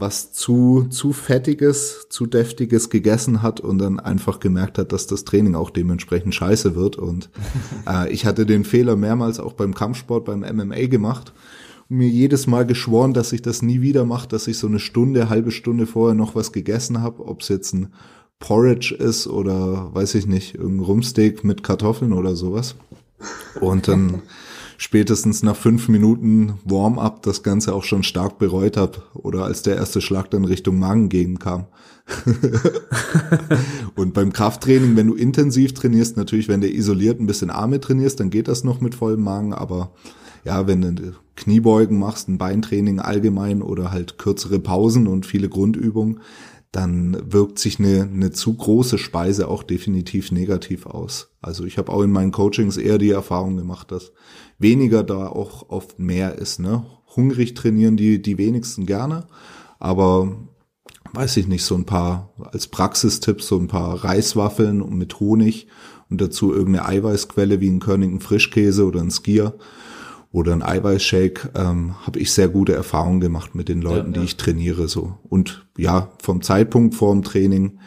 [0.00, 5.24] was zu, zu fettiges, zu deftiges gegessen hat und dann einfach gemerkt hat, dass das
[5.24, 6.96] Training auch dementsprechend scheiße wird.
[6.96, 7.30] Und
[7.88, 11.32] äh, ich hatte den Fehler mehrmals auch beim Kampfsport, beim MMA gemacht
[11.88, 14.78] und mir jedes Mal geschworen, dass ich das nie wieder mache, dass ich so eine
[14.78, 17.92] Stunde, halbe Stunde vorher noch was gegessen habe, ob es jetzt ein
[18.38, 22.74] Porridge ist oder weiß ich nicht, irgendein Rumsteak mit Kartoffeln oder sowas.
[23.60, 24.22] Und dann
[24.80, 29.76] spätestens nach fünf Minuten Warm-up das Ganze auch schon stark bereut habe oder als der
[29.76, 31.66] erste Schlag dann Richtung Magengegend kam.
[33.94, 38.20] und beim Krafttraining, wenn du intensiv trainierst, natürlich, wenn du isoliert ein bisschen Arme trainierst,
[38.20, 39.92] dann geht das noch mit vollem Magen, aber
[40.46, 46.20] ja, wenn du Kniebeugen machst, ein Beintraining allgemein oder halt kürzere Pausen und viele Grundübungen,
[46.72, 51.30] dann wirkt sich eine, eine zu große Speise auch definitiv negativ aus.
[51.40, 54.12] Also ich habe auch in meinen Coachings eher die Erfahrung gemacht, dass
[54.58, 56.60] weniger da auch oft mehr ist.
[56.60, 56.86] Ne?
[57.16, 59.26] Hungrig trainieren die, die wenigsten gerne,
[59.80, 60.36] aber
[61.12, 65.66] weiß ich nicht, so ein paar als Praxistipp, so ein paar Reiswaffeln mit Honig
[66.08, 69.54] und dazu irgendeine Eiweißquelle wie ein Körnigen Frischkäse oder ein Skier
[70.32, 74.20] oder ein Eiweißshake, ähm, habe ich sehr gute Erfahrungen gemacht mit den Leuten, ja, ja.
[74.20, 75.18] die ich trainiere so.
[75.28, 77.78] Und ja, vom Zeitpunkt vorm Training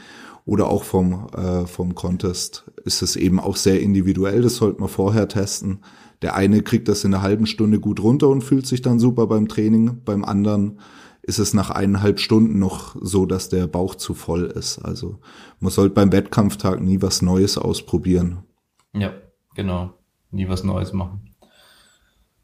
[0.45, 4.41] oder auch vom äh, vom Contest ist es eben auch sehr individuell.
[4.41, 5.79] Das sollte man vorher testen.
[6.21, 9.27] Der eine kriegt das in einer halben Stunde gut runter und fühlt sich dann super
[9.27, 10.01] beim Training.
[10.03, 10.79] Beim anderen
[11.21, 14.79] ist es nach eineinhalb Stunden noch so, dass der Bauch zu voll ist.
[14.79, 15.19] Also
[15.62, 18.43] man sollte beim Wettkampftag nie was Neues ausprobieren.
[18.93, 19.13] Ja,
[19.56, 19.93] genau.
[20.32, 21.33] Nie was Neues machen.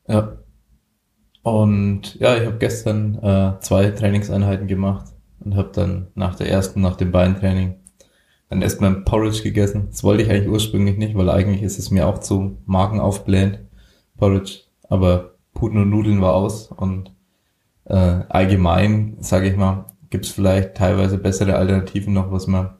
[0.09, 0.37] Ja.
[1.43, 5.05] Und ja, ich habe gestern äh, zwei Trainingseinheiten gemacht
[5.39, 7.75] und habe dann nach der ersten, nach dem Beintraining,
[8.49, 9.87] dann erstmal ein Porridge gegessen.
[9.91, 13.59] Das wollte ich eigentlich ursprünglich nicht, weil eigentlich ist es mir auch zu Magen aufblähend,
[14.17, 14.61] Porridge.
[14.89, 17.13] Aber Puten und Nudeln war aus und
[17.85, 22.71] äh, allgemein, sage ich mal, gibt's vielleicht teilweise bessere Alternativen noch, was man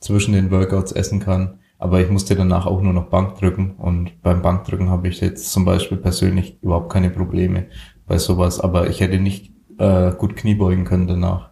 [0.00, 1.58] zwischen den Workouts essen kann.
[1.78, 5.52] Aber ich musste danach auch nur noch Bank drücken und beim Bankdrücken habe ich jetzt
[5.52, 7.66] zum Beispiel persönlich überhaupt keine Probleme
[8.06, 8.60] bei sowas.
[8.60, 11.50] Aber ich hätte nicht äh, gut Knie beugen können danach.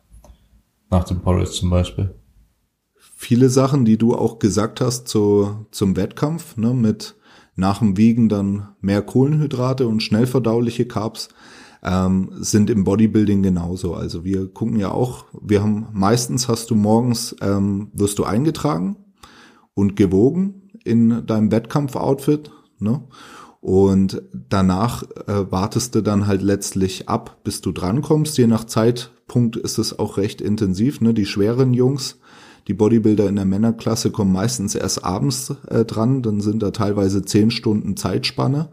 [0.90, 2.14] Nach dem Porridge zum Beispiel.
[2.96, 7.16] Viele Sachen, die du auch gesagt hast zu, zum Wettkampf, ne, mit
[7.54, 11.28] nach dem Wiegen dann mehr Kohlenhydrate und schnell verdauliche Carbs,
[11.82, 13.94] ähm, sind im Bodybuilding genauso.
[13.94, 18.96] Also wir gucken ja auch, wir haben meistens hast du morgens, ähm, wirst du eingetragen
[19.74, 22.50] und gewogen in deinem Wettkampfoutfit.
[22.78, 23.02] Ne?
[23.60, 28.36] Und danach äh, wartest du dann halt letztlich ab, bis du drankommst.
[28.36, 31.00] Je nach Zeitpunkt ist es auch recht intensiv.
[31.00, 31.14] Ne?
[31.14, 32.18] Die schweren Jungs,
[32.68, 36.22] die Bodybuilder in der Männerklasse kommen meistens erst abends äh, dran.
[36.22, 38.70] Dann sind da teilweise zehn Stunden Zeitspanne,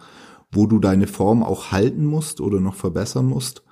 [0.52, 3.64] wo du deine Form auch halten musst oder noch verbessern musst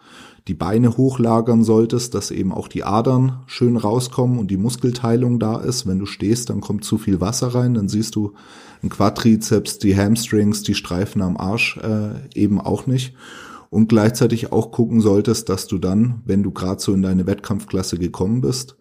[0.48, 5.60] die Beine hochlagern solltest, dass eben auch die Adern schön rauskommen und die Muskelteilung da
[5.60, 5.86] ist.
[5.86, 8.34] Wenn du stehst, dann kommt zu viel Wasser rein, dann siehst du
[8.82, 13.14] ein Quadrizeps, die Hamstrings, die Streifen am Arsch äh, eben auch nicht.
[13.70, 17.98] Und gleichzeitig auch gucken solltest, dass du dann, wenn du gerade so in deine Wettkampfklasse
[17.98, 18.78] gekommen bist,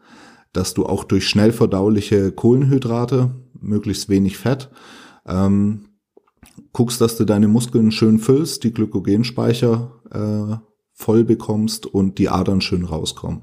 [0.53, 4.71] dass du auch durch schnell verdauliche Kohlenhydrate, möglichst wenig Fett,
[5.27, 5.87] ähm,
[6.73, 10.66] guckst, dass du deine Muskeln schön füllst, die Glykogenspeicher äh,
[10.97, 13.43] voll bekommst und die Adern schön rauskommen.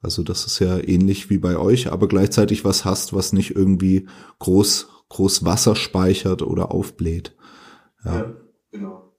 [0.00, 4.06] Also das ist ja ähnlich wie bei euch, aber gleichzeitig was hast, was nicht irgendwie
[4.38, 7.36] groß, groß Wasser speichert oder aufbläht.
[8.04, 8.34] Ja, ja
[8.70, 9.12] genau.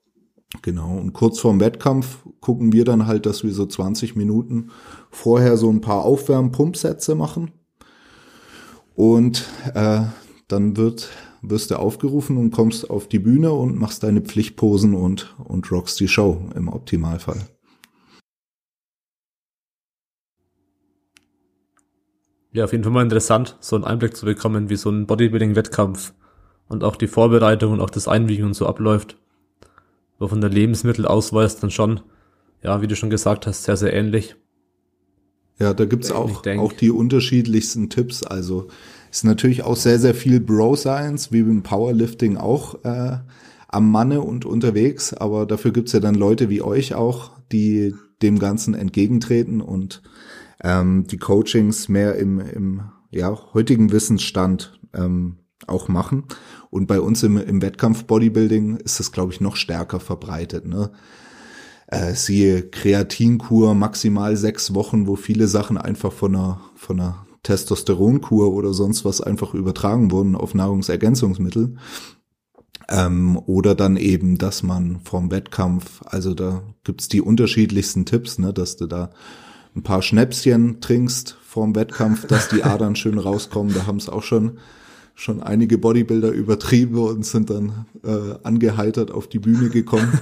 [0.62, 0.96] Genau.
[0.96, 4.70] Und kurz vorm Wettkampf gucken wir dann halt, dass wir so 20 Minuten
[5.10, 7.52] vorher so ein paar Aufwärm-Pumpsätze machen.
[8.94, 10.00] Und äh,
[10.48, 11.10] dann wird,
[11.42, 16.00] wirst du aufgerufen und kommst auf die Bühne und machst deine Pflichtposen und, und rockst
[16.00, 17.46] die Show im Optimalfall.
[22.52, 26.14] Ja, auf jeden Fall mal interessant, so einen Einblick zu bekommen, wie so ein Bodybuilding-Wettkampf
[26.68, 29.18] und auch die Vorbereitung und auch das Einwiegen und so abläuft.
[30.18, 32.00] Aber von der Lebensmittelausweis dann schon,
[32.62, 34.36] ja, wie du schon gesagt hast, sehr, sehr ähnlich.
[35.58, 38.22] Ja, da gibt's auch, auch die unterschiedlichsten Tipps.
[38.22, 38.68] Also
[39.10, 43.18] ist natürlich auch sehr, sehr viel Bro-Science, wie im Powerlifting auch äh,
[43.68, 45.12] am Manne und unterwegs.
[45.12, 50.02] Aber dafür gibt's ja dann Leute wie euch auch, die dem Ganzen entgegentreten und
[50.62, 56.24] ähm, die Coachings mehr im, im ja, heutigen Wissensstand ähm, auch machen.
[56.70, 60.66] Und bei uns im, im Wettkampf Bodybuilding ist das, glaube ich, noch stärker verbreitet.
[60.66, 60.90] Ne?
[61.86, 68.52] Äh, siehe Kreatinkur, maximal sechs Wochen, wo viele Sachen einfach von einer, von einer Testosteronkur
[68.52, 71.76] oder sonst was einfach übertragen wurden auf Nahrungsergänzungsmittel.
[72.90, 78.52] Ähm, oder dann eben, dass man vom Wettkampf, also da gibt's die unterschiedlichsten Tipps, ne,
[78.52, 79.10] dass du da
[79.78, 83.72] ein paar Schnäpschen trinkst vorm Wettkampf, dass die Adern schön rauskommen.
[83.72, 84.58] Da haben es auch schon
[85.14, 90.20] schon einige Bodybuilder übertrieben und sind dann äh, angeheitert auf die Bühne gekommen.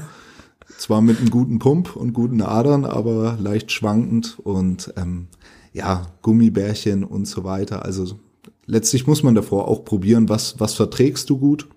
[0.79, 5.27] Zwar mit einem guten Pump und guten Adern, aber leicht schwankend und ähm,
[5.75, 7.85] ja, Gummibärchen und so weiter.
[7.85, 8.19] Also
[8.65, 11.69] letztlich muss man davor auch probieren, was, was verträgst du gut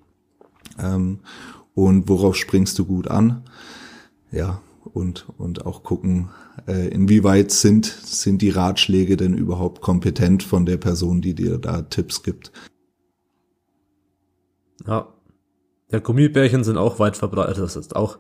[0.81, 1.19] ähm,
[1.75, 3.43] und worauf springst du gut an.
[4.31, 4.61] Ja,
[4.93, 6.29] und, und auch gucken,
[6.67, 11.81] äh, inwieweit sind, sind die Ratschläge denn überhaupt kompetent von der Person, die dir da
[11.83, 12.51] Tipps gibt.
[14.85, 15.07] Ja.
[15.91, 17.57] Ja, Gummibärchen sind auch weit verbreitet.
[17.57, 18.19] Das ist auch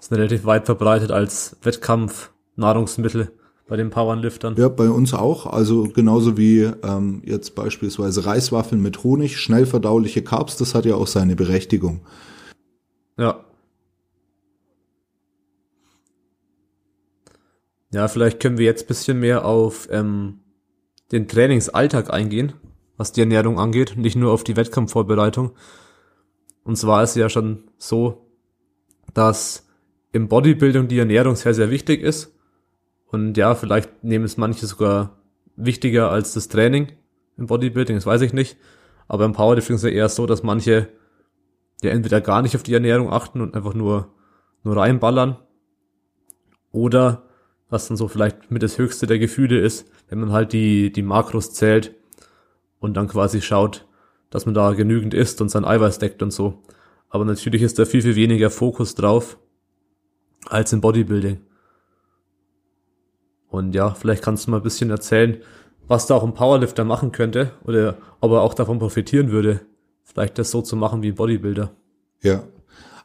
[0.00, 3.32] sind relativ weit verbreitet als Wettkampf-Nahrungsmittel
[3.68, 4.54] bei den Powerliftern.
[4.56, 5.46] Ja, bei uns auch.
[5.46, 10.94] Also genauso wie ähm, jetzt beispielsweise Reiswaffeln mit Honig, schnell verdauliche Carbs, das hat ja
[10.94, 12.00] auch seine Berechtigung.
[13.18, 13.44] Ja,
[17.92, 20.40] Ja, vielleicht können wir jetzt bisschen mehr auf ähm,
[21.12, 22.54] den Trainingsalltag eingehen,
[22.96, 25.52] was die Ernährung angeht, nicht nur auf die Wettkampfvorbereitung.
[26.64, 28.26] Und zwar ist es ja schon so,
[29.14, 29.68] dass
[30.12, 32.34] im Bodybuilding die Ernährung sehr, sehr wichtig ist.
[33.06, 35.20] Und ja, vielleicht nehmen es manche sogar
[35.54, 36.92] wichtiger als das Training
[37.36, 38.56] im Bodybuilding, das weiß ich nicht.
[39.08, 40.88] Aber im Powerlifting ist es ja eher so, dass manche
[41.82, 44.12] ja entweder gar nicht auf die Ernährung achten und einfach nur,
[44.64, 45.36] nur reinballern.
[46.72, 47.25] Oder
[47.68, 51.02] was dann so vielleicht mit das höchste der Gefühle ist, wenn man halt die, die
[51.02, 51.94] Makros zählt
[52.78, 53.86] und dann quasi schaut,
[54.30, 56.62] dass man da genügend isst und sein Eiweiß deckt und so.
[57.08, 59.38] Aber natürlich ist da viel, viel weniger Fokus drauf
[60.46, 61.40] als im Bodybuilding.
[63.48, 65.38] Und ja, vielleicht kannst du mal ein bisschen erzählen,
[65.88, 69.60] was da auch ein Powerlifter machen könnte oder ob er auch davon profitieren würde,
[70.02, 71.70] vielleicht das so zu machen wie ein Bodybuilder.
[72.22, 72.44] Ja,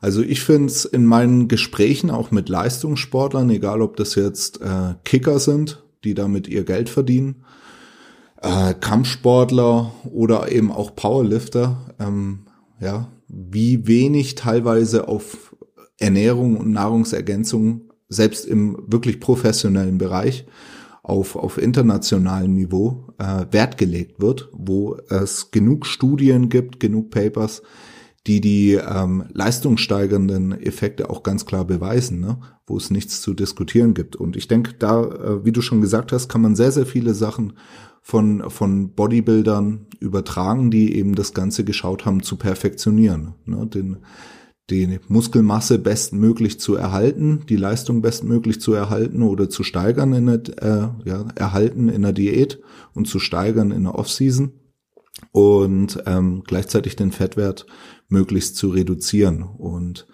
[0.01, 4.95] also ich finde es in meinen Gesprächen auch mit Leistungssportlern, egal ob das jetzt äh,
[5.05, 7.43] Kicker sind, die damit ihr Geld verdienen,
[8.41, 12.47] äh, Kampfsportler oder eben auch Powerlifter, ähm,
[12.79, 15.55] ja, wie wenig teilweise auf
[15.99, 20.45] Ernährung und Nahrungsergänzung selbst im wirklich professionellen Bereich
[21.03, 27.61] auf, auf internationalem Niveau äh, Wert gelegt wird, wo es genug Studien gibt, genug Papers,
[28.27, 32.39] die die ähm, leistungssteigernden Effekte auch ganz klar beweisen, ne?
[32.67, 34.15] wo es nichts zu diskutieren gibt.
[34.15, 37.15] Und ich denke, da, äh, wie du schon gesagt hast, kann man sehr, sehr viele
[37.15, 37.53] Sachen
[38.01, 43.33] von, von Bodybuildern übertragen, die eben das Ganze geschaut haben zu perfektionieren.
[43.45, 43.65] Ne?
[43.67, 43.97] Den,
[44.69, 50.41] die Muskelmasse bestmöglich zu erhalten, die Leistung bestmöglich zu erhalten oder zu steigern in der,
[50.61, 52.61] äh, ja, erhalten in der Diät
[52.93, 54.53] und zu steigern in der Offseason
[55.31, 57.65] und ähm, gleichzeitig den Fettwert
[58.11, 59.43] möglichst zu reduzieren.
[59.43, 60.07] Und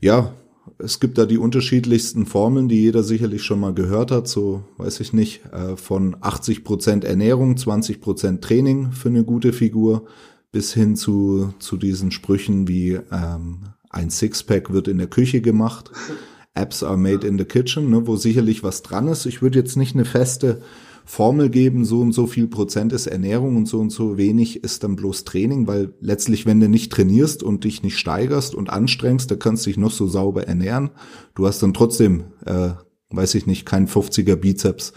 [0.00, 0.34] ja,
[0.78, 5.00] es gibt da die unterschiedlichsten Formeln, die jeder sicherlich schon mal gehört hat, so weiß
[5.00, 10.06] ich nicht, äh, von 80 Prozent Ernährung, 20 Prozent Training für eine gute Figur
[10.52, 15.90] bis hin zu, zu diesen Sprüchen wie ähm, ein Sixpack wird in der Küche gemacht,
[16.54, 19.24] Apps are made in the kitchen, ne, wo sicherlich was dran ist.
[19.24, 20.62] Ich würde jetzt nicht eine feste
[21.10, 24.84] Formel geben, so und so viel Prozent ist Ernährung und so und so wenig ist
[24.84, 29.28] dann bloß Training, weil letztlich, wenn du nicht trainierst und dich nicht steigerst und anstrengst,
[29.28, 30.90] da kannst du dich noch so sauber ernähren.
[31.34, 32.70] Du hast dann trotzdem, äh,
[33.10, 34.92] weiß ich nicht, kein 50er Bizeps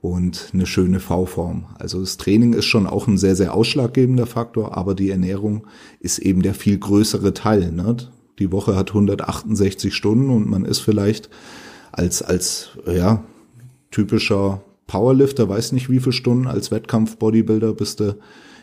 [0.00, 1.66] und eine schöne V-Form.
[1.78, 5.66] Also das Training ist schon auch ein sehr, sehr ausschlaggebender Faktor, aber die Ernährung
[6.00, 7.72] ist eben der viel größere Teil.
[7.72, 7.98] Ne?
[8.38, 11.28] Die Woche hat 168 Stunden und man ist vielleicht
[11.92, 13.22] als, als, ja,
[13.90, 14.62] typischer
[14.92, 18.18] Powerlifter, weiß nicht wie viele Stunden, als Wettkampf-Bodybuilder bist du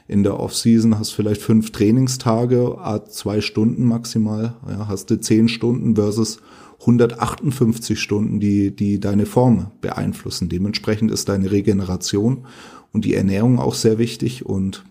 [0.08, 2.78] in der Offseason, hast vielleicht fünf Trainingstage,
[3.10, 6.40] zwei Stunden maximal, ja, hast du zehn Stunden versus
[6.82, 10.50] 158 Stunden, die, die deine Form beeinflussen.
[10.50, 12.46] Dementsprechend ist deine Regeneration
[12.94, 14.86] und die Ernährung auch sehr wichtig und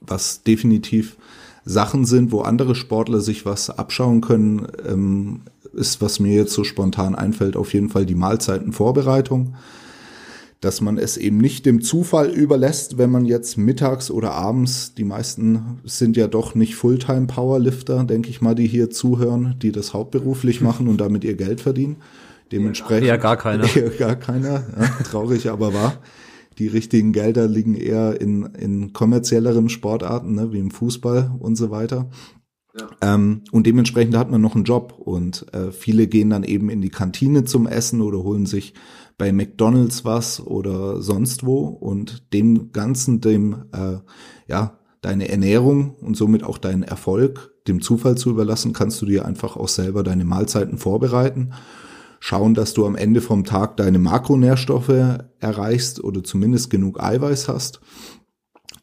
[0.00, 1.16] was definitiv
[1.64, 5.40] Sachen sind, wo andere Sportler sich was abschauen können, ähm,
[5.72, 9.56] ist, was mir jetzt so spontan einfällt, auf jeden Fall die Mahlzeitenvorbereitung
[10.60, 15.04] dass man es eben nicht dem Zufall überlässt, wenn man jetzt mittags oder abends, die
[15.04, 19.94] meisten sind ja doch nicht Fulltime Powerlifter, denke ich mal, die hier zuhören, die das
[19.94, 21.96] hauptberuflich machen und damit ihr Geld verdienen.
[22.52, 23.06] Dementsprechend.
[23.06, 23.64] Eher gar keiner.
[23.76, 25.94] Eher gar keiner, ja, traurig aber wahr.
[26.58, 31.70] Die richtigen Gelder liegen eher in, in kommerzielleren Sportarten, ne, wie im Fußball und so
[31.70, 32.10] weiter.
[32.78, 33.14] Ja.
[33.14, 36.82] Ähm, und dementsprechend hat man noch einen Job und äh, viele gehen dann eben in
[36.82, 38.74] die Kantine zum Essen oder holen sich
[39.20, 43.98] bei McDonald's was oder sonst wo und dem Ganzen, dem, äh,
[44.48, 49.26] ja, deine Ernährung und somit auch deinen Erfolg dem Zufall zu überlassen, kannst du dir
[49.26, 51.50] einfach auch selber deine Mahlzeiten vorbereiten.
[52.18, 57.80] Schauen, dass du am Ende vom Tag deine Makronährstoffe erreichst oder zumindest genug Eiweiß hast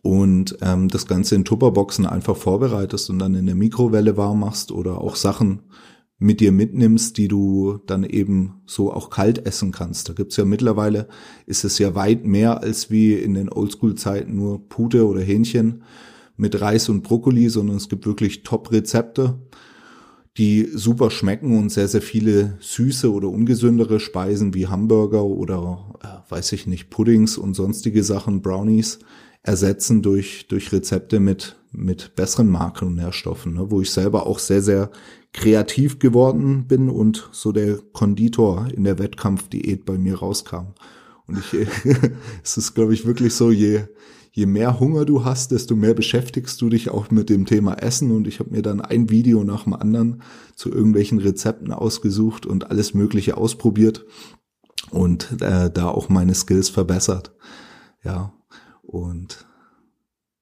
[0.04, 4.72] und ähm, das Ganze in Tupperboxen einfach vorbereitest und dann in der Mikrowelle warm machst
[4.72, 5.64] oder auch Sachen
[6.20, 10.10] mit dir mitnimmst, die du dann eben so auch kalt essen kannst.
[10.10, 11.08] Da gibt's ja mittlerweile,
[11.46, 15.84] ist es ja weit mehr als wie in den Oldschool-Zeiten nur Pute oder Hähnchen
[16.36, 19.40] mit Reis und Brokkoli, sondern es gibt wirklich Top-Rezepte,
[20.38, 26.32] die super schmecken und sehr, sehr viele süße oder ungesündere Speisen wie Hamburger oder, äh,
[26.32, 29.00] weiß ich nicht, Puddings und sonstige Sachen, Brownies
[29.44, 34.92] ersetzen durch, durch Rezepte mit, mit besseren Makronährstoffen, ne, wo ich selber auch sehr, sehr
[35.34, 40.74] kreativ geworden bin und so der Konditor in der Wettkampfdiät bei mir rauskam.
[41.28, 41.54] Und ich,
[42.44, 43.84] es ist, glaube ich, wirklich so, je,
[44.32, 48.12] je mehr Hunger du hast, desto mehr beschäftigst du dich auch mit dem Thema Essen.
[48.12, 50.22] Und ich habe mir dann ein Video nach dem anderen
[50.56, 54.06] zu irgendwelchen Rezepten ausgesucht und alles Mögliche ausprobiert
[54.92, 57.34] und äh, da auch meine Skills verbessert.
[58.04, 58.34] Ja,
[58.84, 59.47] und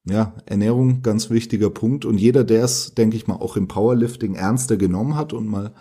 [0.06, 2.06] ja, Ernährung, ganz wichtiger Punkt.
[2.06, 5.74] Und jeder, der es, denke ich mal, auch im Powerlifting ernster genommen hat und mal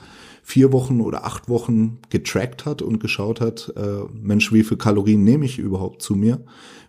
[0.43, 5.25] vier Wochen oder acht Wochen getrackt hat und geschaut hat, äh, Mensch, wie viel Kalorien
[5.25, 6.41] nehme ich überhaupt zu mir?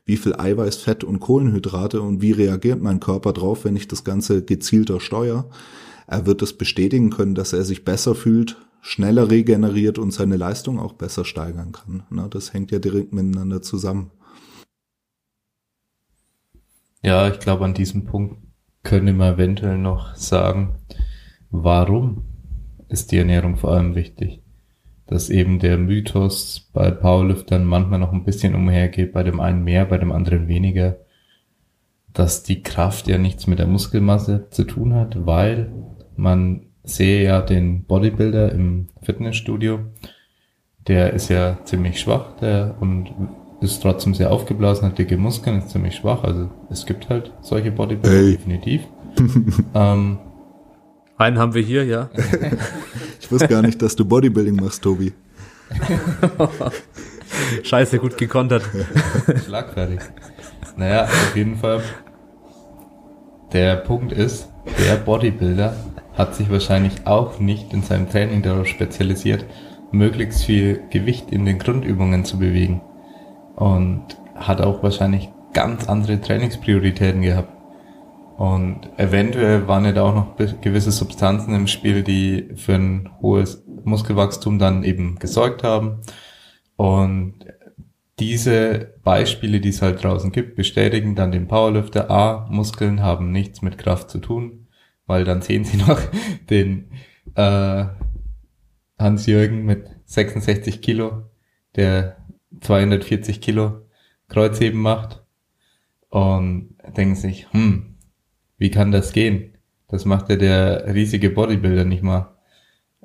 [0.06, 4.04] Wie viel Eiweiß, Fett und Kohlenhydrate und wie reagiert mein Körper drauf, wenn ich das
[4.04, 5.50] Ganze gezielter steuere?
[6.08, 10.80] Er wird es bestätigen können, dass er sich besser fühlt, schneller regeneriert und seine Leistung
[10.80, 12.04] auch besser steigern kann.
[12.10, 14.12] Na, das hängt ja direkt miteinander zusammen.
[17.06, 18.38] Ja, ich glaube, an diesem Punkt
[18.82, 20.78] könnte man eventuell noch sagen,
[21.52, 22.24] warum
[22.90, 24.42] ist die Ernährung vor allem wichtig?
[25.06, 29.86] Dass eben der Mythos bei Powerliftern manchmal noch ein bisschen umhergeht, bei dem einen mehr,
[29.86, 30.98] bei dem anderen weniger,
[32.12, 35.72] dass die Kraft ja nichts mit der Muskelmasse zu tun hat, weil
[36.16, 39.82] man sehe ja den Bodybuilder im Fitnessstudio,
[40.88, 43.14] der ist ja ziemlich schwach der, und
[43.62, 46.24] ist trotzdem sehr aufgeblasen, hat dicke Muskeln, ist ziemlich schwach.
[46.24, 48.32] Also es gibt halt solche Bodybuilder, hey.
[48.38, 48.82] definitiv.
[49.74, 50.20] ähm,
[51.18, 52.10] Einen haben wir hier, ja.
[53.20, 55.14] ich wusste gar nicht, dass du Bodybuilding machst, Tobi.
[57.64, 58.64] Scheiße, gut gekontert.
[59.46, 60.00] Schlagfertig.
[60.78, 61.82] Naja, auf jeden Fall.
[63.54, 64.50] Der Punkt ist,
[64.86, 65.76] der Bodybuilder
[66.14, 69.46] hat sich wahrscheinlich auch nicht in seinem Training darauf spezialisiert,
[69.92, 72.82] möglichst viel Gewicht in den Grundübungen zu bewegen.
[73.56, 74.04] Und
[74.36, 77.54] hat auch wahrscheinlich ganz andere Trainingsprioritäten gehabt.
[78.38, 83.64] Und eventuell waren ja da auch noch gewisse Substanzen im Spiel, die für ein hohes
[83.86, 86.02] Muskelwachstum dann eben gesorgt haben.
[86.76, 87.36] Und
[88.20, 93.62] diese Beispiele, die es halt draußen gibt, bestätigen dann den Powerlifter, A, Muskeln haben nichts
[93.62, 94.68] mit Kraft zu tun,
[95.06, 96.00] weil dann sehen sie noch
[96.50, 96.92] den
[97.36, 97.86] äh,
[99.00, 101.30] Hans-Jürgen mit 66 Kilo,
[101.76, 102.18] der
[102.66, 103.82] 240 Kilo
[104.28, 105.24] Kreuzheben macht
[106.10, 107.96] und denken sich, hm,
[108.58, 109.58] wie kann das gehen?
[109.88, 112.36] Das macht ja der riesige Bodybuilder nicht mal.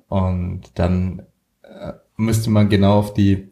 [0.09, 1.27] Und dann
[1.63, 3.51] äh, müsste man genau auf die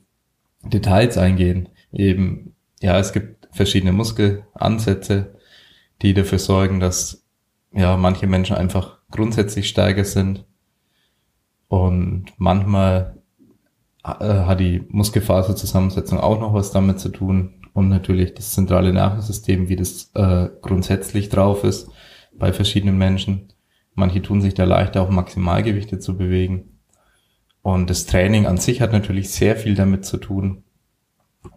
[0.62, 1.68] Details eingehen.
[1.92, 5.36] Eben, ja, es gibt verschiedene Muskelansätze,
[6.02, 7.24] die dafür sorgen, dass
[7.72, 10.44] ja manche Menschen einfach grundsätzlich stärker sind.
[11.68, 13.17] Und manchmal
[14.08, 17.54] hat die Muskelfaserzusammensetzung auch noch was damit zu tun.
[17.74, 21.88] Und natürlich das zentrale Nervensystem, wie das äh, grundsätzlich drauf ist
[22.36, 23.52] bei verschiedenen Menschen.
[23.94, 26.78] Manche tun sich da leichter, auch Maximalgewichte zu bewegen.
[27.62, 30.64] Und das Training an sich hat natürlich sehr viel damit zu tun.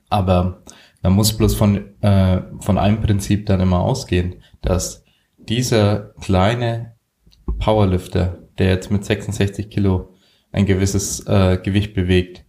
[0.10, 0.64] Aber
[1.02, 5.04] man muss bloß von, äh, von einem Prinzip dann immer ausgehen, dass
[5.38, 6.96] dieser kleine
[7.60, 10.11] Powerlifter, der jetzt mit 66 Kilo
[10.52, 12.46] ein gewisses äh, Gewicht bewegt,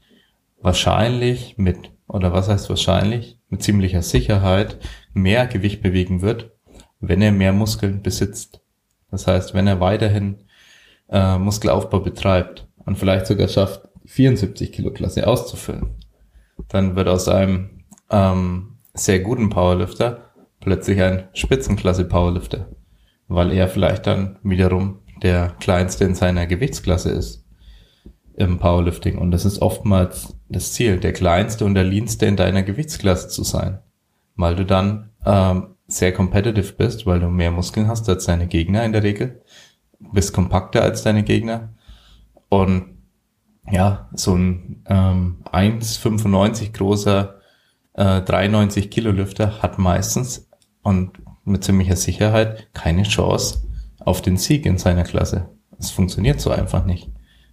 [0.61, 4.78] wahrscheinlich mit, oder was heißt wahrscheinlich, mit ziemlicher Sicherheit
[5.12, 6.53] mehr Gewicht bewegen wird,
[7.00, 8.61] wenn er mehr Muskeln besitzt.
[9.11, 10.38] Das heißt, wenn er weiterhin
[11.11, 15.96] äh, Muskelaufbau betreibt und vielleicht sogar schafft, 74 Kilo Klasse auszufüllen,
[16.68, 20.30] dann wird aus einem ähm, sehr guten Powerlifter
[20.61, 22.68] plötzlich ein Spitzenklasse Powerlifter,
[23.28, 27.41] weil er vielleicht dann wiederum der kleinste in seiner Gewichtsklasse ist
[28.37, 29.18] im Powerlifting.
[29.18, 33.45] Und das ist oftmals das Ziel, der kleinste und der leanste in deiner Gewichtsklasse zu
[33.45, 33.78] sein,
[34.37, 38.85] weil du dann ähm, sehr competitive bist, weil du mehr Muskeln hast als deine Gegner
[38.85, 39.43] in der Regel,
[39.99, 41.74] bist kompakter als deine Gegner
[42.49, 42.93] und
[43.70, 47.41] ja, so ein ähm, 1,95 großer
[47.95, 50.49] äh, 93 Kilo Lüfter hat meistens
[50.83, 53.62] und mit ziemlicher Sicherheit keine Chance
[54.01, 55.51] auf den Sieg in seiner Klasse.
[55.78, 57.11] Es funktioniert so einfach nicht.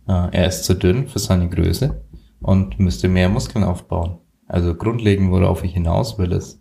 [0.10, 2.02] Äh, er ist zu dünn für seine Größe
[2.42, 4.18] und müsste mehr Muskeln aufbauen.
[4.48, 6.60] Also grundlegend, worauf ich hinaus will, ist,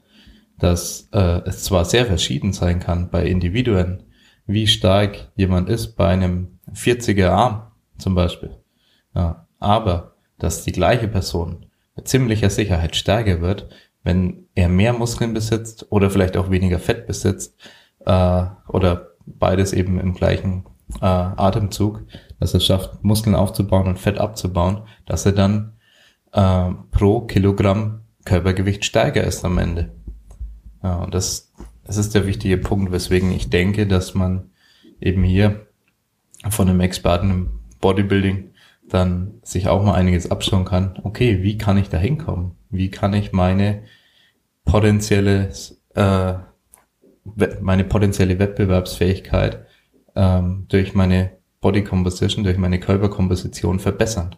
[0.59, 4.03] dass äh, es zwar sehr verschieden sein kann bei Individuen,
[4.46, 7.62] wie stark jemand ist bei einem 40er Arm
[7.96, 8.51] zum Beispiel.
[9.14, 13.70] Ja, aber dass die gleiche Person mit ziemlicher Sicherheit stärker wird,
[14.05, 17.59] wenn er mehr Muskeln besitzt oder vielleicht auch weniger Fett besitzt
[18.05, 20.64] äh, oder beides eben im gleichen
[21.01, 22.05] äh, Atemzug,
[22.41, 25.72] dass er schafft, Muskeln aufzubauen und Fett abzubauen, dass er dann
[26.32, 29.91] äh, pro Kilogramm Körpergewicht stärker ist am Ende.
[30.82, 31.53] Ja, und das,
[31.84, 34.51] das ist der wichtige Punkt, weswegen ich denke, dass man
[35.01, 35.66] eben hier
[36.51, 38.51] von einem Experten im Bodybuilding
[38.89, 40.99] dann sich auch mal einiges abschauen kann.
[41.03, 42.53] Okay, wie kann ich da hinkommen?
[42.70, 43.82] Wie kann ich meine
[44.64, 45.51] potenzielle,
[45.95, 46.34] äh,
[47.61, 49.66] meine potenzielle Wettbewerbsfähigkeit
[50.14, 54.34] ähm, durch meine Body Composition, durch meine Körperkomposition verbessern?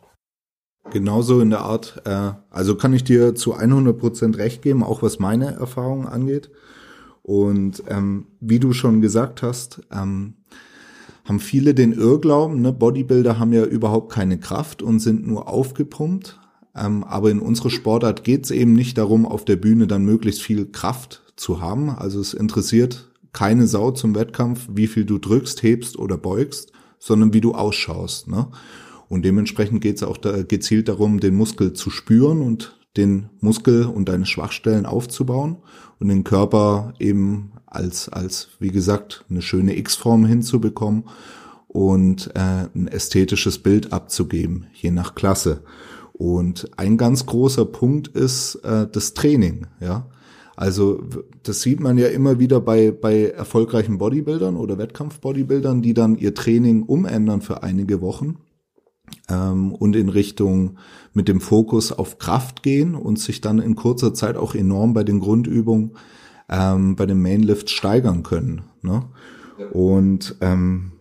[0.91, 5.03] Genauso in der Art, äh, also kann ich dir zu 100 Prozent recht geben, auch
[5.03, 6.51] was meine Erfahrungen angeht.
[7.23, 10.35] Und ähm, wie du schon gesagt hast, ähm,
[11.25, 12.73] haben viele den Irrglauben, ne?
[12.73, 16.41] Bodybuilder haben ja überhaupt keine Kraft und sind nur aufgepumpt.
[16.75, 20.43] Ähm, aber in unserer Sportart geht es eben nicht darum, auf der Bühne dann möglichst
[20.43, 21.91] viel Kraft zu haben.
[21.91, 27.35] Also es interessiert keine Sau zum Wettkampf, wie viel du drückst, hebst oder beugst, sondern
[27.35, 28.29] wie du ausschaust.
[28.29, 28.47] Ne?
[29.09, 33.87] Und dementsprechend geht es auch da gezielt darum, den Muskel zu spüren und den Muskel
[33.87, 35.57] und deine Schwachstellen aufzubauen
[35.99, 41.05] und den Körper eben als, als, wie gesagt, eine schöne X-Form hinzubekommen
[41.69, 45.63] und äh, ein ästhetisches Bild abzugeben, je nach Klasse.
[46.13, 50.07] Und ein ganz großer Punkt ist äh, das Training, ja.
[50.61, 51.03] Also
[51.43, 56.35] das sieht man ja immer wieder bei, bei erfolgreichen Bodybuildern oder Wettkampf-Bodybuildern, die dann ihr
[56.35, 58.37] Training umändern für einige Wochen
[59.31, 60.77] ähm, und in Richtung
[61.15, 65.03] mit dem Fokus auf Kraft gehen und sich dann in kurzer Zeit auch enorm bei
[65.03, 65.93] den Grundübungen
[66.51, 68.61] ähm, bei dem Mainlift steigern können.
[68.83, 69.05] Ne?
[69.73, 70.93] Und ähm,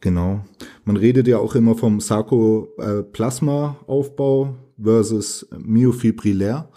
[0.00, 0.44] genau,
[0.84, 6.68] man redet ja auch immer vom Sarkoplasma-Aufbau versus myofibrilär.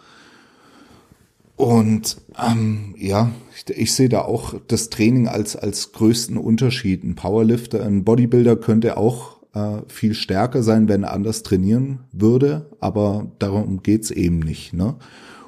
[1.64, 7.05] Und ähm, ja, ich, ich sehe da auch das Training als als größten Unterschied.
[7.05, 12.70] Ein Powerlifter, ein Bodybuilder könnte auch äh, viel stärker sein, wenn er anders trainieren würde,
[12.82, 14.74] aber darum geht's eben nicht.
[14.74, 14.95] Ne?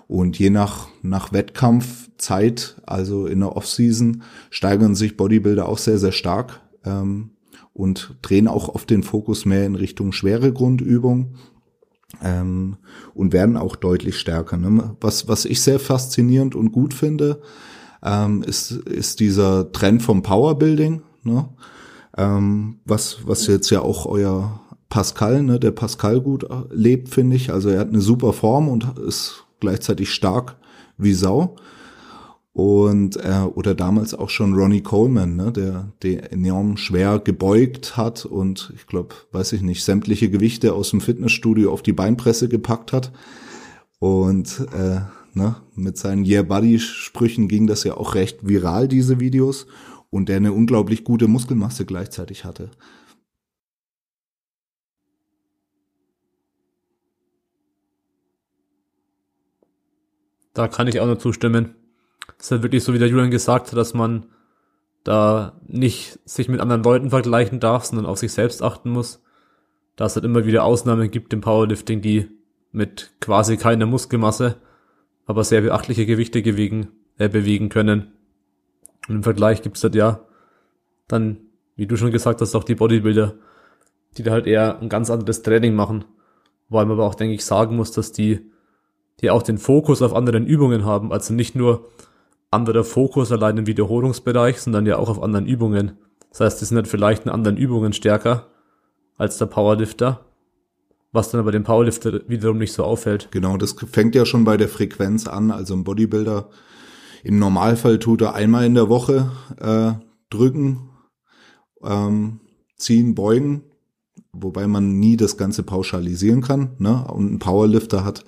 [0.08, 6.14] Und je nach, nach Wettkampfzeit, also in der Offseason, steigern sich Bodybuilder auch sehr, sehr
[6.14, 7.32] stark ähm,
[7.74, 11.36] und drehen auch oft den Fokus mehr in Richtung schwere Grundübung
[12.24, 12.78] ähm,
[13.14, 14.58] und werden auch deutlich stärker.
[14.58, 14.96] Ne?
[15.02, 17.42] Was, was ich sehr faszinierend und gut finde,
[18.04, 21.50] ähm, ist, ist dieser Trend vom Powerbuilding, ne?
[22.18, 27.52] ähm, was, was jetzt ja auch euer Pascal, ne, der Pascal gut lebt, finde ich.
[27.52, 30.58] Also er hat eine super Form und ist gleichzeitig stark
[30.98, 31.56] wie Sau.
[32.56, 38.24] Und äh, oder damals auch schon Ronnie Coleman, ne, der, der enorm schwer gebeugt hat
[38.24, 42.94] und ich glaube, weiß ich nicht, sämtliche Gewichte aus dem Fitnessstudio auf die Beinpresse gepackt
[42.94, 43.12] hat.
[44.00, 45.02] Und äh,
[45.34, 49.68] ne, mit seinen Yeah Buddy Sprüchen ging das ja auch recht viral, diese Videos.
[50.10, 52.72] Und der eine unglaublich gute Muskelmasse gleichzeitig hatte.
[60.54, 61.76] Da kann ich auch nur zustimmen.
[62.38, 64.28] Es ist halt wirklich so, wie der Julian gesagt hat, dass man
[65.04, 69.24] da nicht sich mit anderen Leuten vergleichen darf, sondern auf sich selbst achten muss.
[69.96, 72.28] Da es halt immer wieder Ausnahmen gibt im Powerlifting, die
[72.72, 74.58] mit quasi keiner Muskelmasse,
[75.26, 78.14] aber sehr beachtliche Gewichte bewegen, äh, bewegen können.
[79.08, 80.26] Und im Vergleich gibt's halt ja
[81.08, 81.38] dann,
[81.76, 83.36] wie du schon gesagt hast, auch die Bodybuilder,
[84.18, 86.06] die da halt eher ein ganz anderes Training machen.
[86.68, 88.52] Wo man aber auch, denke ich, sagen muss, dass die
[89.22, 91.90] die auch den Fokus auf anderen Übungen haben, also nicht nur
[92.56, 95.98] anderer Fokus allein im Wiederholungsbereich, sondern ja auch auf anderen Übungen.
[96.32, 98.48] Das heißt, die sind halt vielleicht in anderen Übungen stärker
[99.18, 100.26] als der Powerlifter,
[101.12, 103.30] was dann aber dem Powerlifter wiederum nicht so auffällt.
[103.32, 105.52] Genau, das fängt ja schon bei der Frequenz an.
[105.52, 106.50] Also ein Bodybuilder
[107.24, 109.94] im Normalfall tut er einmal in der Woche äh,
[110.30, 110.90] drücken,
[111.84, 112.40] ähm,
[112.78, 113.64] ziehen, beugen,
[114.34, 116.76] wobei man nie das Ganze pauschalisieren kann.
[116.80, 117.06] Ne?
[117.08, 118.26] Und ein Powerlifter hat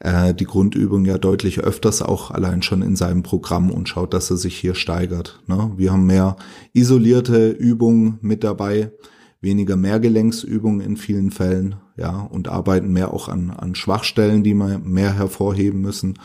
[0.00, 4.30] äh, die Grundübung ja deutlich öfters auch allein schon in seinem Programm und schaut, dass
[4.30, 5.42] er sich hier steigert.
[5.46, 5.72] Ne?
[5.76, 6.36] Wir haben mehr
[6.72, 8.92] isolierte Übungen mit dabei,
[9.40, 14.78] weniger Mehrgelenksübungen in vielen Fällen, ja, und arbeiten mehr auch an, an Schwachstellen, die wir
[14.78, 16.18] mehr hervorheben müssen.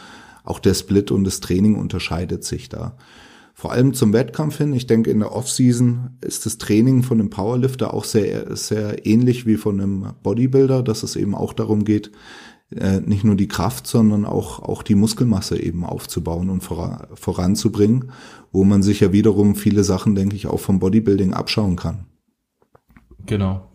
[0.43, 2.97] Auch der Split und das Training unterscheidet sich da.
[3.57, 4.73] Vor allem zum Wettkampf hin.
[4.73, 9.45] Ich denke, in der Offseason ist das Training von einem Powerlifter auch sehr, sehr ähnlich
[9.45, 12.11] wie von einem Bodybuilder, dass es eben auch darum geht,
[12.75, 18.11] äh, nicht nur die Kraft, sondern auch, auch die Muskelmasse eben aufzubauen und voran, voranzubringen,
[18.51, 22.05] wo man sich ja wiederum viele Sachen, denke ich, auch vom Bodybuilding abschauen kann.
[23.25, 23.69] Genau.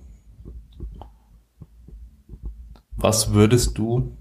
[2.97, 4.17] Was würdest du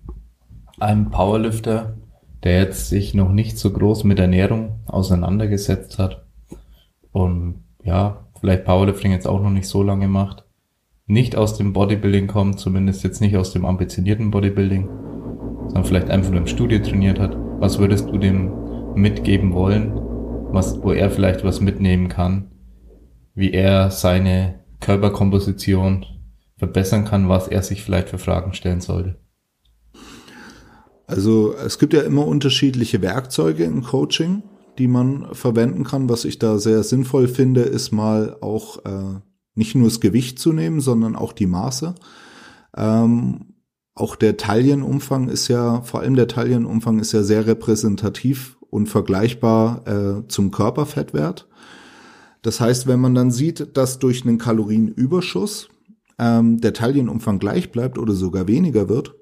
[0.80, 1.97] einem Powerlifter,
[2.43, 6.25] der jetzt sich noch nicht so groß mit Ernährung auseinandergesetzt hat
[7.11, 10.45] und ja, vielleicht Powerlifting jetzt auch noch nicht so lange macht,
[11.10, 14.88] nicht aus dem Bodybuilding kommt, zumindest jetzt nicht aus dem ambitionierten Bodybuilding,
[15.66, 18.51] sondern vielleicht einfach nur im Studio trainiert hat, was würdest du dem
[18.93, 19.91] mitgeben wollen,
[20.51, 22.51] was, wo er vielleicht was mitnehmen kann,
[23.34, 26.05] wie er seine Körperkomposition
[26.57, 29.18] verbessern kann, was er sich vielleicht für Fragen stellen sollte?
[31.07, 34.43] Also es gibt ja immer unterschiedliche Werkzeuge im Coaching,
[34.78, 36.07] die man verwenden kann.
[36.07, 39.20] Was ich da sehr sinnvoll finde, ist mal auch äh,
[39.60, 41.93] nicht nur das Gewicht zu nehmen, sondern auch die Maße.
[42.76, 43.53] Ähm,
[43.93, 49.86] auch der Taillenumfang ist ja, vor allem der Taillenumfang ist ja sehr repräsentativ und vergleichbar
[49.86, 51.47] äh, zum Körperfettwert.
[52.41, 55.68] Das heißt, wenn man dann sieht, dass durch einen Kalorienüberschuss
[56.18, 59.16] ähm, der Taillenumfang gleich bleibt oder sogar weniger wird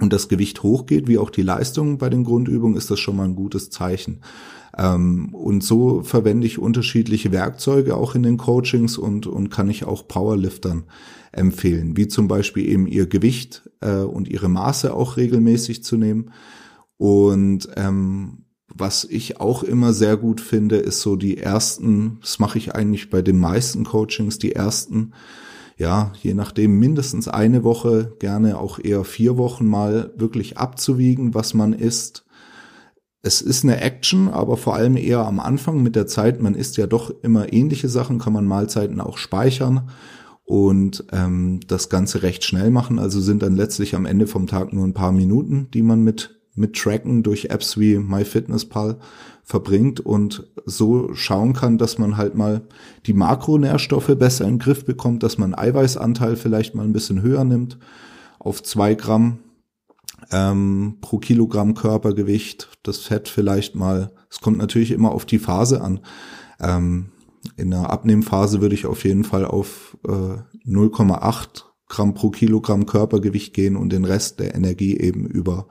[0.00, 3.24] und das Gewicht hochgeht, wie auch die Leistung bei den Grundübungen, ist das schon mal
[3.24, 4.22] ein gutes Zeichen.
[4.78, 9.84] Ähm, und so verwende ich unterschiedliche Werkzeuge auch in den Coachings und, und kann ich
[9.84, 10.84] auch Powerliftern
[11.32, 16.30] empfehlen, wie zum Beispiel eben ihr Gewicht äh, und ihre Maße auch regelmäßig zu nehmen.
[16.96, 22.58] Und ähm, was ich auch immer sehr gut finde, ist so die ersten, das mache
[22.58, 25.12] ich eigentlich bei den meisten Coachings, die ersten,
[25.76, 31.54] ja, je nachdem mindestens eine Woche, gerne auch eher vier Wochen mal wirklich abzuwiegen, was
[31.54, 32.27] man isst
[33.22, 36.40] es ist eine Action, aber vor allem eher am Anfang mit der Zeit.
[36.40, 39.90] Man isst ja doch immer ähnliche Sachen, kann man Mahlzeiten auch speichern
[40.44, 42.98] und ähm, das Ganze recht schnell machen.
[42.98, 46.38] Also sind dann letztlich am Ende vom Tag nur ein paar Minuten, die man mit
[46.58, 48.98] mit Tracken durch Apps wie MyFitnessPal
[49.44, 52.62] verbringt und so schauen kann, dass man halt mal
[53.06, 57.44] die Makronährstoffe besser in den Griff bekommt, dass man Eiweißanteil vielleicht mal ein bisschen höher
[57.44, 57.78] nimmt
[58.38, 59.38] auf zwei Gramm
[60.30, 64.12] ähm, pro Kilogramm Körpergewicht, das Fett vielleicht mal.
[64.30, 66.00] Es kommt natürlich immer auf die Phase an.
[66.60, 67.12] Ähm,
[67.56, 73.54] in der Abnehmphase würde ich auf jeden Fall auf äh, 0,8 Gramm pro Kilogramm Körpergewicht
[73.54, 75.66] gehen und den Rest der Energie eben über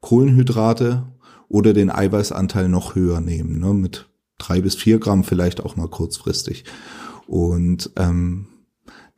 [0.00, 1.06] Kohlenhydrate
[1.48, 4.08] oder den Eiweißanteil noch höher nehmen, ne, mit
[4.38, 6.64] drei bis vier Gramm vielleicht auch mal kurzfristig.
[7.26, 8.46] Und ähm,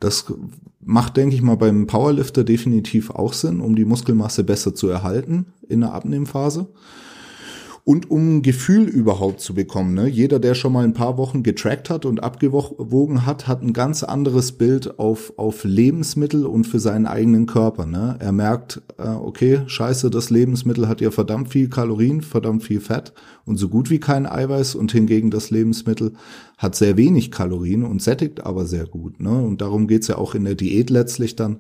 [0.01, 0.33] das
[0.81, 5.47] macht, denke ich mal, beim Powerlifter definitiv auch Sinn, um die Muskelmasse besser zu erhalten
[5.69, 6.69] in der Abnehmphase
[7.85, 9.95] und um ein Gefühl überhaupt zu bekommen.
[9.95, 10.07] Ne?
[10.07, 14.03] Jeder, der schon mal ein paar Wochen getrackt hat und abgewogen hat, hat ein ganz
[14.03, 17.87] anderes Bild auf, auf Lebensmittel und für seinen eigenen Körper.
[17.87, 18.17] Ne?
[18.19, 23.13] Er merkt, äh, okay, scheiße, das Lebensmittel hat ja verdammt viel Kalorien, verdammt viel Fett
[23.45, 26.13] und so gut wie kein Eiweiß und hingegen das Lebensmittel
[26.59, 29.21] hat sehr wenig Kalorien und sättigt aber sehr gut.
[29.21, 29.31] Ne?
[29.31, 31.59] Und darum geht's ja auch in der Diät letztlich dann,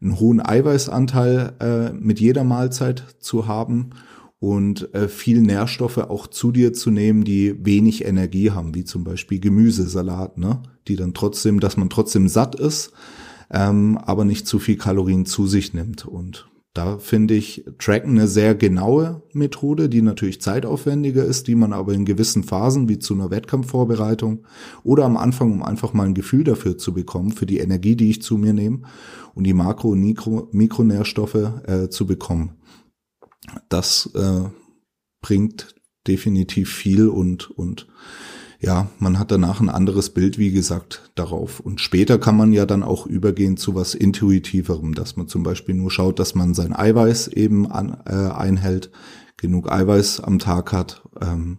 [0.00, 3.90] einen hohen Eiweißanteil äh, mit jeder Mahlzeit zu haben
[4.44, 9.02] und äh, viel Nährstoffe auch zu dir zu nehmen, die wenig Energie haben, wie zum
[9.02, 10.62] Beispiel Gemüsesalat, ne?
[10.86, 12.92] die dann trotzdem, dass man trotzdem satt ist,
[13.50, 16.04] ähm, aber nicht zu viel Kalorien zu sich nimmt.
[16.04, 21.72] Und da finde ich Tracken eine sehr genaue Methode, die natürlich zeitaufwendiger ist, die man
[21.72, 24.44] aber in gewissen Phasen, wie zu einer Wettkampfvorbereitung
[24.82, 28.10] oder am Anfang, um einfach mal ein Gefühl dafür zu bekommen, für die Energie, die
[28.10, 28.80] ich zu mir nehme
[29.34, 32.56] und die Makro- und Mikro Mikronährstoffe äh, zu bekommen
[33.68, 34.48] das äh,
[35.20, 35.74] bringt
[36.06, 37.86] definitiv viel und, und
[38.60, 41.60] ja, man hat danach ein anderes Bild, wie gesagt, darauf.
[41.60, 45.74] Und später kann man ja dann auch übergehen zu was Intuitiverem, dass man zum Beispiel
[45.74, 48.90] nur schaut, dass man sein Eiweiß eben an, äh, einhält,
[49.36, 51.58] genug Eiweiß am Tag hat, ähm,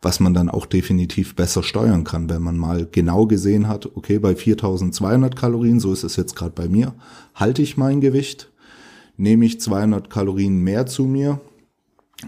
[0.00, 4.18] was man dann auch definitiv besser steuern kann, wenn man mal genau gesehen hat, okay,
[4.18, 6.94] bei 4200 Kalorien, so ist es jetzt gerade bei mir,
[7.34, 8.50] halte ich mein Gewicht,
[9.16, 11.40] nehme ich 200 Kalorien mehr zu mir,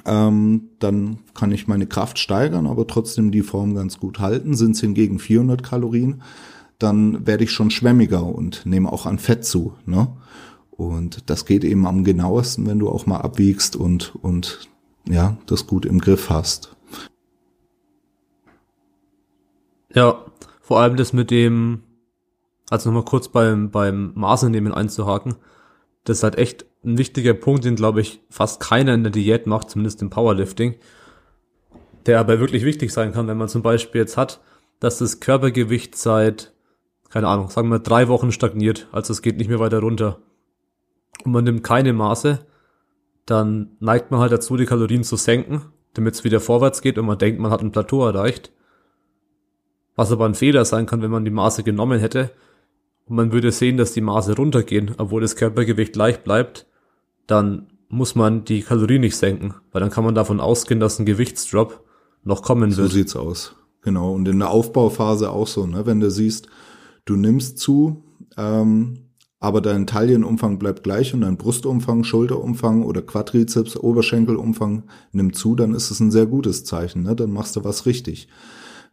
[0.05, 4.55] ähm, dann kann ich meine Kraft steigern, aber trotzdem die Form ganz gut halten.
[4.55, 6.22] Sind es hingegen 400 Kalorien,
[6.78, 9.74] dann werde ich schon schwämmiger und nehme auch an Fett zu.
[9.86, 10.09] Ne?
[10.70, 14.68] Und das geht eben am genauesten, wenn du auch mal abwiegst und, und
[15.09, 16.76] ja, das gut im Griff hast.
[19.95, 20.24] Ja,
[20.61, 21.82] vor allem das mit dem,
[22.68, 25.36] also nochmal kurz beim, beim Maße nehmen einzuhaken,
[26.09, 29.46] das ist halt echt ein wichtiger Punkt, den glaube ich fast keiner in der Diät
[29.46, 30.76] macht, zumindest im Powerlifting,
[32.06, 34.40] der aber wirklich wichtig sein kann, wenn man zum Beispiel jetzt hat,
[34.80, 36.54] dass das Körpergewicht seit,
[37.11, 40.18] keine Ahnung, sagen wir drei Wochen stagniert, also es geht nicht mehr weiter runter
[41.24, 42.38] und man nimmt keine Maße,
[43.26, 47.04] dann neigt man halt dazu, die Kalorien zu senken, damit es wieder vorwärts geht und
[47.04, 48.50] man denkt, man hat ein Plateau erreicht.
[49.94, 52.30] Was aber ein Fehler sein kann, wenn man die Maße genommen hätte
[53.09, 56.66] und man würde sehen, dass die Maße runtergehen, obwohl das Körpergewicht gleich bleibt,
[57.26, 61.06] dann muss man die Kalorien nicht senken, weil dann kann man davon ausgehen, dass ein
[61.06, 61.84] Gewichtsdrop
[62.24, 62.88] noch kommen wird.
[62.90, 63.54] So sieht's aus.
[63.82, 64.12] Genau.
[64.12, 65.86] Und in der Aufbauphase auch so, ne?
[65.86, 66.48] Wenn du siehst,
[67.06, 68.04] du nimmst zu,
[68.36, 69.09] ähm,
[69.40, 74.82] aber dein Taillenumfang bleibt gleich und dein Brustumfang, Schulterumfang oder Quadrizeps, Oberschenkelumfang
[75.12, 77.04] nimmt zu, dann ist es ein sehr gutes Zeichen.
[77.04, 77.14] Ne?
[77.14, 78.28] Dann machst du was richtig.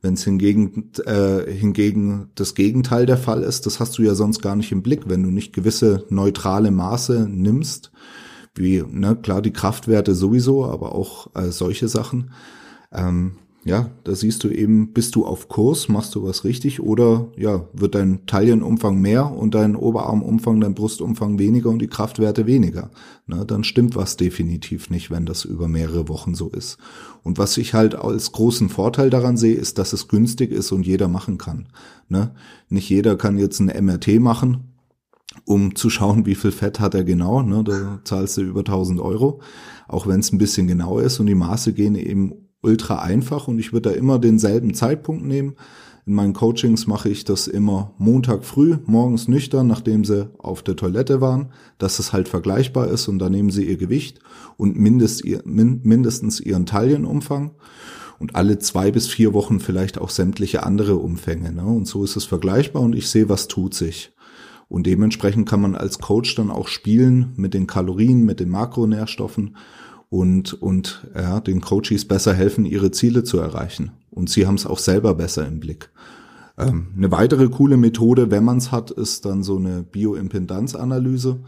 [0.05, 4.39] Wenn es hingegen, äh, hingegen das Gegenteil der Fall ist, das hast du ja sonst
[4.39, 7.91] gar nicht im Blick, wenn du nicht gewisse neutrale Maße nimmst,
[8.53, 12.29] wie, ne, klar, die Kraftwerte sowieso, aber auch äh, solche Sachen.
[12.91, 13.37] Ähm,
[13.67, 17.67] ja, da siehst du eben, bist du auf Kurs, machst du was richtig oder ja,
[17.73, 22.91] wird dein Taillenumfang mehr und dein Oberarmumfang, dein Brustumfang weniger und die Kraftwerte weniger.
[23.25, 26.77] Ne, dann stimmt was definitiv nicht, wenn das über mehrere Wochen so ist.
[27.23, 30.85] Und was ich halt als großen Vorteil daran sehe, ist, dass es günstig ist und
[30.85, 31.69] jeder machen kann.
[32.07, 32.35] Ne?
[32.69, 34.75] Nicht jeder kann jetzt ein MRT machen
[35.43, 37.41] um zu schauen, wie viel Fett hat er genau.
[37.41, 37.63] Ne?
[37.63, 39.41] Da zahlst du über 1000 Euro,
[39.87, 43.59] auch wenn es ein bisschen genauer ist und die Maße gehen eben ultra einfach und
[43.59, 45.55] ich würde da immer denselben Zeitpunkt nehmen.
[46.07, 50.75] In meinen Coachings mache ich das immer Montag früh, morgens nüchtern, nachdem sie auf der
[50.75, 54.19] Toilette waren, dass es halt vergleichbar ist und dann nehmen sie ihr Gewicht
[54.57, 57.51] und mindest, mindestens ihren Taillenumfang
[58.19, 61.51] und alle zwei bis vier Wochen vielleicht auch sämtliche andere Umfänge.
[61.51, 61.65] Ne?
[61.65, 64.11] Und so ist es vergleichbar und ich sehe, was tut sich.
[64.67, 69.55] Und dementsprechend kann man als Coach dann auch spielen mit den Kalorien, mit den Makronährstoffen
[70.15, 73.91] und, und ja, den Coaches besser helfen, ihre Ziele zu erreichen.
[74.11, 75.89] Und sie haben es auch selber besser im Blick.
[76.57, 81.39] Ähm, eine weitere coole Methode, wenn man es hat, ist dann so eine Bioimpedanzanalyse.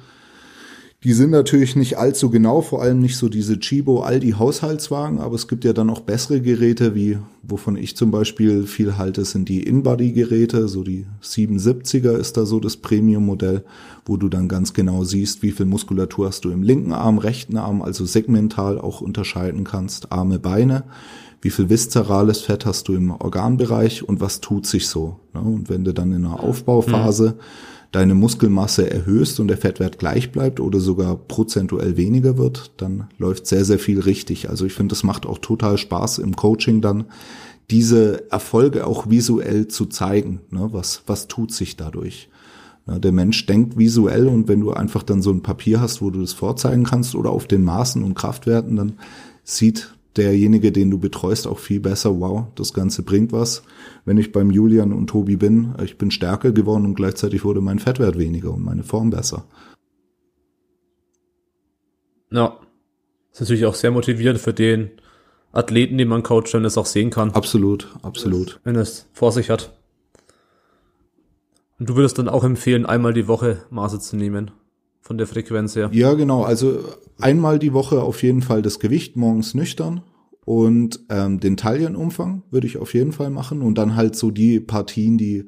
[1.04, 5.36] Die sind natürlich nicht allzu genau, vor allem nicht so diese Chibo Aldi Haushaltswagen, aber
[5.36, 9.48] es gibt ja dann auch bessere Geräte, wie wovon ich zum Beispiel viel halte, sind
[9.48, 13.64] die InBody Geräte, so die 77er ist da so das Premium Modell,
[14.08, 17.58] wo du dann ganz genau siehst, wie viel Muskulatur hast du im linken Arm, rechten
[17.58, 20.84] Arm, also segmental auch unterscheiden kannst, Arme, Beine,
[21.42, 25.20] wie viel viszerales Fett hast du im Organbereich und was tut sich so.
[25.36, 25.42] Ne?
[25.42, 30.32] Und wenn du dann in einer Aufbauphase mhm deine Muskelmasse erhöhst und der Fettwert gleich
[30.32, 34.50] bleibt oder sogar prozentuell weniger wird, dann läuft sehr, sehr viel richtig.
[34.50, 37.06] Also ich finde, das macht auch total Spaß im Coaching dann,
[37.70, 40.42] diese Erfolge auch visuell zu zeigen.
[40.52, 40.70] Ne?
[40.72, 42.30] Was, was tut sich dadurch?
[42.88, 46.10] Ja, der Mensch denkt visuell und wenn du einfach dann so ein Papier hast, wo
[46.10, 48.94] du das vorzeigen kannst oder auf den Maßen und Kraftwerten, dann
[49.44, 53.64] sieht derjenige, den du betreust, auch viel besser, wow, das Ganze bringt was.
[54.06, 57.80] Wenn ich beim Julian und Tobi bin, ich bin stärker geworden und gleichzeitig wurde mein
[57.80, 59.46] Fettwert weniger und meine Form besser.
[62.32, 62.58] Ja,
[63.32, 64.92] das ist natürlich auch sehr motivierend für den
[65.52, 67.32] Athleten, den man coacht, wenn es auch sehen kann.
[67.32, 68.60] Absolut, absolut.
[68.64, 69.78] Wenn er es vor sich hat.
[71.80, 74.52] Und du würdest dann auch empfehlen, einmal die Woche Maße zu nehmen.
[75.08, 75.90] Von der Frequenz her.
[75.94, 76.44] Ja, genau.
[76.44, 76.84] Also
[77.18, 80.02] einmal die Woche auf jeden Fall das Gewicht morgens nüchtern
[80.44, 84.60] und ähm, den Taillenumfang würde ich auf jeden Fall machen und dann halt so die
[84.60, 85.46] Partien, die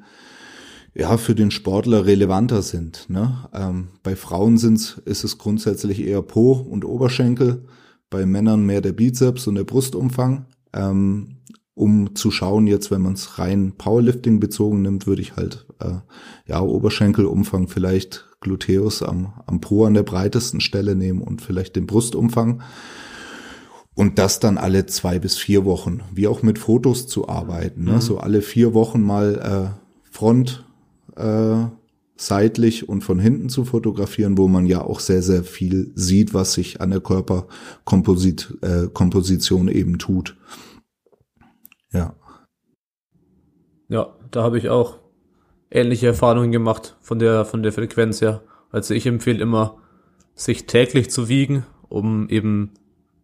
[0.94, 3.10] ja für den Sportler relevanter sind.
[3.10, 3.36] Ne?
[3.52, 7.66] Ähm, bei Frauen sind's, ist es grundsätzlich eher Po und Oberschenkel,
[8.08, 10.46] bei Männern mehr der Bizeps und der Brustumfang.
[10.72, 11.36] Ähm,
[11.74, 15.98] um zu schauen, jetzt wenn man es rein Powerlifting bezogen nimmt, würde ich halt äh,
[16.46, 21.86] ja Oberschenkelumfang vielleicht Gluteus am, am Po an der breitesten Stelle nehmen und vielleicht den
[21.86, 22.62] Brustumfang.
[23.94, 27.84] Und das dann alle zwei bis vier Wochen, wie auch mit Fotos zu arbeiten.
[27.84, 27.94] Ne?
[27.94, 28.00] Mhm.
[28.00, 29.68] So alle vier Wochen mal äh,
[30.10, 30.64] Front,
[31.16, 31.66] äh,
[32.16, 36.52] seitlich und von hinten zu fotografieren, wo man ja auch sehr, sehr viel sieht, was
[36.52, 40.36] sich an der Körperkomposition äh, eben tut.
[41.92, 42.14] Ja.
[43.88, 44.98] Ja, da habe ich auch
[45.70, 48.42] ähnliche Erfahrungen gemacht von der, von der Frequenz her.
[48.70, 49.78] Also ich empfehle immer,
[50.34, 52.72] sich täglich zu wiegen, um eben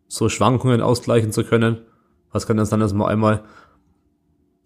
[0.09, 1.79] so Schwankungen ausgleichen zu können.
[2.33, 3.45] Was kann das dann erstmal einmal?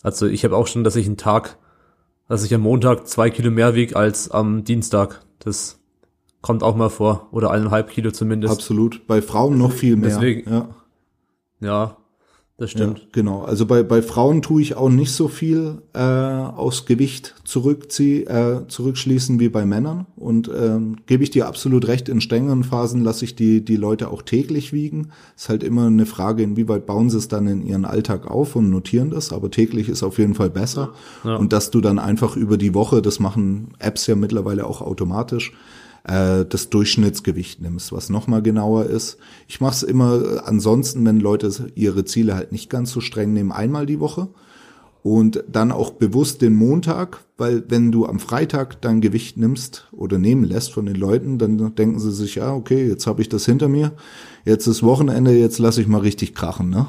[0.03, 1.59] Also ich habe auch schon, dass ich einen Tag,
[2.29, 5.21] dass ich am Montag zwei Kilo mehr wiege als am Dienstag.
[5.39, 5.79] Das
[6.41, 7.29] kommt auch mal vor.
[7.33, 8.55] Oder eineinhalb Kilo zumindest.
[8.55, 9.07] Absolut.
[9.07, 10.11] Bei Frauen noch viel mehr.
[10.11, 10.69] Deswegen, ja.
[11.61, 11.97] ja,
[12.61, 12.99] das stimmt.
[12.99, 13.41] Ja, genau.
[13.41, 18.67] Also bei, bei Frauen tue ich auch nicht so viel äh, aus Gewicht zurückzieh, äh,
[18.69, 20.05] zurückschließen wie bei Männern.
[20.15, 24.11] Und ähm, gebe ich dir absolut recht, in strengeren Phasen lasse ich die, die Leute
[24.11, 25.09] auch täglich wiegen.
[25.35, 28.69] Ist halt immer eine Frage, inwieweit bauen sie es dann in ihren Alltag auf und
[28.69, 29.33] notieren das.
[29.33, 30.93] Aber täglich ist auf jeden Fall besser.
[31.25, 31.37] Ja.
[31.37, 35.55] Und dass du dann einfach über die Woche, das machen Apps ja mittlerweile auch automatisch,
[36.05, 39.19] äh, das Durchschnittsgewicht nimmst, was nochmal genauer ist.
[39.49, 43.33] Ich mache es immer äh, ansonsten, wenn Leute ihre Ziele halt nicht ganz so streng
[43.33, 44.29] nehmen, einmal die Woche.
[45.03, 50.19] Und dann auch bewusst den Montag, weil wenn du am Freitag dein Gewicht nimmst oder
[50.19, 53.47] nehmen lässt von den Leuten, dann denken sie sich, ja, okay, jetzt habe ich das
[53.47, 53.93] hinter mir,
[54.45, 56.69] jetzt ist Wochenende, jetzt lasse ich mal richtig krachen.
[56.69, 56.87] Ne?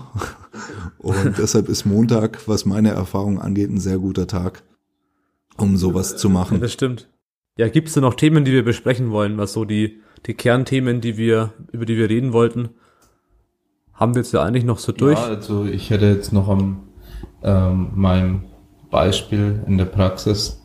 [0.98, 4.64] Und deshalb ist Montag, was meine Erfahrung angeht, ein sehr guter Tag,
[5.56, 6.56] um sowas zu machen.
[6.56, 7.08] Ja, das stimmt.
[7.58, 11.02] Ja, gibt es denn noch Themen, die wir besprechen wollen, was so die, die Kernthemen,
[11.02, 12.70] die wir, über die wir reden wollten?
[13.94, 15.20] Haben wir jetzt ja eigentlich noch so durch?
[15.20, 16.88] Ja, also ich hätte jetzt noch am
[17.44, 18.44] ähm, meinem
[18.90, 20.64] Beispiel in der Praxis,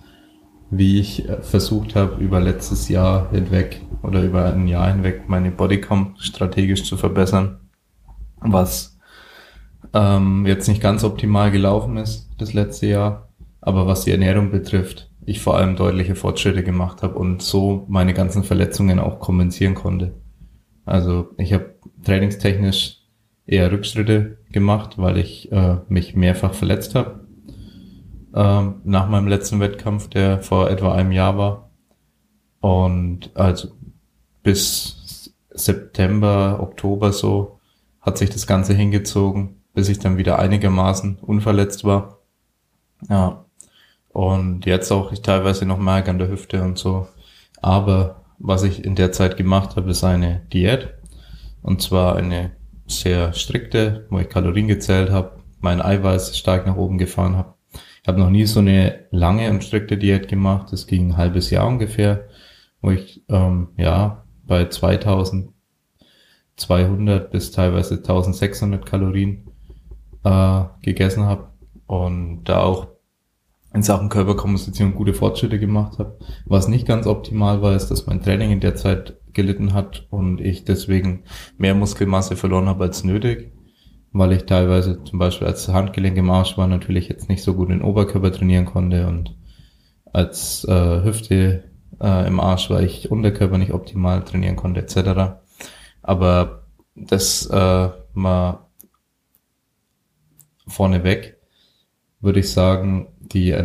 [0.70, 5.50] wie ich äh, versucht habe, über letztes Jahr hinweg oder über ein Jahr hinweg meine
[5.50, 7.58] Bodycom strategisch zu verbessern,
[8.40, 8.98] was
[9.92, 13.28] ähm, jetzt nicht ganz optimal gelaufen ist das letzte Jahr,
[13.60, 18.14] aber was die Ernährung betrifft, ich vor allem deutliche Fortschritte gemacht habe und so meine
[18.14, 20.14] ganzen Verletzungen auch kompensieren konnte.
[20.84, 21.74] Also ich habe
[22.04, 23.00] trainingstechnisch
[23.44, 27.26] eher Rückschritte gemacht, weil ich äh, mich mehrfach verletzt habe.
[28.34, 31.70] Ähm, nach meinem letzten Wettkampf, der vor etwa einem Jahr war.
[32.60, 33.68] Und also
[34.44, 37.58] bis September, Oktober so
[38.00, 42.20] hat sich das Ganze hingezogen, bis ich dann wieder einigermaßen unverletzt war.
[43.08, 43.45] Ja,
[44.16, 47.06] und jetzt auch ich teilweise noch merke an der Hüfte und so.
[47.60, 50.94] Aber was ich in der Zeit gemacht habe, ist eine Diät.
[51.60, 52.52] Und zwar eine
[52.86, 57.56] sehr strikte, wo ich Kalorien gezählt habe, mein Eiweiß stark nach oben gefahren habe.
[57.74, 60.72] Ich habe noch nie so eine lange und strikte Diät gemacht.
[60.72, 62.26] Das ging ein halbes Jahr ungefähr,
[62.80, 69.46] wo ich ähm, ja bei 2200 bis teilweise 1600 Kalorien
[70.24, 71.48] äh, gegessen habe
[71.86, 72.95] und da auch
[73.76, 76.18] in Sachen Körperkomposition gute Fortschritte gemacht habe.
[76.46, 80.40] Was nicht ganz optimal war, ist, dass mein Training in der Zeit gelitten hat und
[80.40, 81.24] ich deswegen
[81.58, 83.52] mehr Muskelmasse verloren habe als nötig,
[84.12, 87.68] weil ich teilweise zum Beispiel als Handgelenk im Arsch war, natürlich jetzt nicht so gut
[87.68, 89.36] den Oberkörper trainieren konnte und
[90.10, 91.64] als äh, Hüfte
[92.00, 95.36] äh, im Arsch, weil ich Unterkörper nicht optimal trainieren konnte etc.
[96.00, 96.62] Aber
[96.94, 98.66] das äh, mal
[100.66, 101.36] vorneweg
[102.20, 103.56] würde ich sagen, die äh,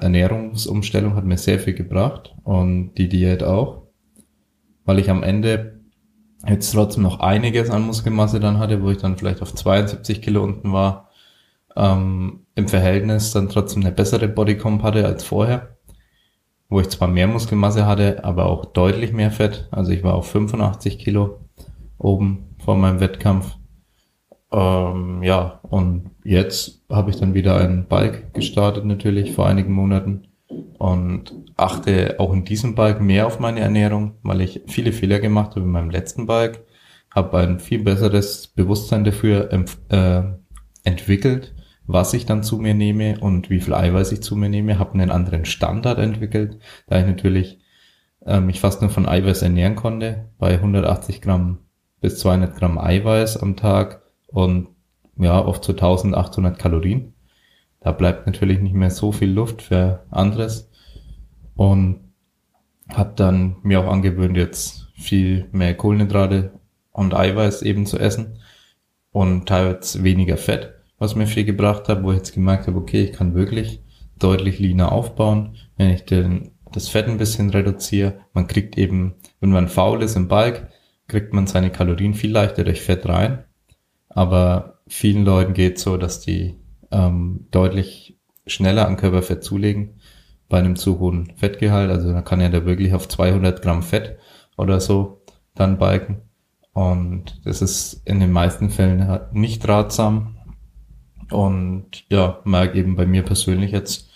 [0.00, 3.82] Ernährungsumstellung hat mir sehr viel gebracht und die Diät auch,
[4.84, 5.80] weil ich am Ende
[6.46, 10.42] jetzt trotzdem noch einiges an Muskelmasse dann hatte, wo ich dann vielleicht auf 72 Kilo
[10.42, 11.10] unten war,
[11.76, 15.76] ähm, im Verhältnis dann trotzdem eine bessere Bodycomp hatte als vorher,
[16.68, 20.30] wo ich zwar mehr Muskelmasse hatte, aber auch deutlich mehr Fett, also ich war auf
[20.30, 21.40] 85 Kilo
[21.98, 23.56] oben vor meinem Wettkampf.
[24.56, 30.28] Ähm, ja, und jetzt habe ich dann wieder einen Bike gestartet natürlich vor einigen Monaten
[30.78, 35.50] und achte auch in diesem Bike mehr auf meine Ernährung, weil ich viele Fehler gemacht
[35.50, 36.64] habe in meinem letzten Bike,
[37.14, 39.52] habe ein viel besseres Bewusstsein dafür
[39.90, 40.22] äh,
[40.84, 41.54] entwickelt,
[41.86, 44.94] was ich dann zu mir nehme und wie viel Eiweiß ich zu mir nehme, habe
[44.94, 47.58] einen anderen Standard entwickelt, da ich natürlich
[48.24, 51.58] äh, mich fast nur von Eiweiß ernähren konnte, bei 180 Gramm
[52.00, 54.68] bis 200 Gramm Eiweiß am Tag und
[55.18, 57.14] ja, oft zu 1800 Kalorien.
[57.80, 60.70] Da bleibt natürlich nicht mehr so viel Luft für anderes.
[61.54, 62.06] Und
[62.88, 66.52] habe dann mir auch angewöhnt, jetzt viel mehr Kohlenhydrate
[66.92, 68.38] und Eiweiß eben zu essen
[69.12, 73.04] und teils weniger Fett, was mir viel gebracht hat, wo ich jetzt gemerkt habe, okay,
[73.04, 73.82] ich kann wirklich
[74.18, 78.20] deutlich leaner aufbauen, wenn ich den, das Fett ein bisschen reduziere.
[78.32, 80.68] Man kriegt eben, wenn man faul ist im Balk,
[81.08, 83.44] kriegt man seine Kalorien viel leichter durch Fett rein.
[84.16, 86.54] Aber vielen Leuten geht so, dass die
[86.90, 90.00] ähm, deutlich schneller an Körperfett zulegen
[90.48, 91.90] bei einem zu hohen Fettgehalt.
[91.90, 94.16] Also da kann ja da wirklich auf 200 Gramm Fett
[94.56, 95.20] oder so
[95.54, 96.22] dann biken.
[96.72, 100.38] Und das ist in den meisten Fällen nicht ratsam.
[101.30, 104.08] Und ja, merke eben bei mir persönlich jetzt,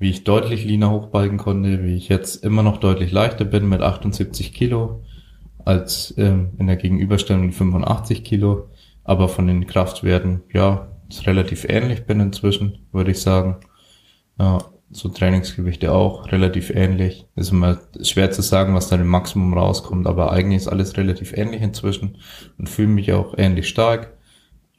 [0.00, 3.82] wie ich deutlich leaner hochbalken konnte, wie ich jetzt immer noch deutlich leichter bin mit
[3.82, 5.04] 78 Kilo
[5.64, 8.68] als ähm, in der Gegenüberstellung 85 Kilo,
[9.04, 13.56] aber von den Kraftwerten, ja, ist relativ ähnlich bin inzwischen, würde ich sagen.
[14.38, 14.58] Ja,
[14.90, 17.26] so Trainingsgewichte auch relativ ähnlich.
[17.34, 21.36] Ist immer schwer zu sagen, was da im Maximum rauskommt, aber eigentlich ist alles relativ
[21.36, 22.18] ähnlich inzwischen
[22.58, 24.14] und fühle mich auch ähnlich stark,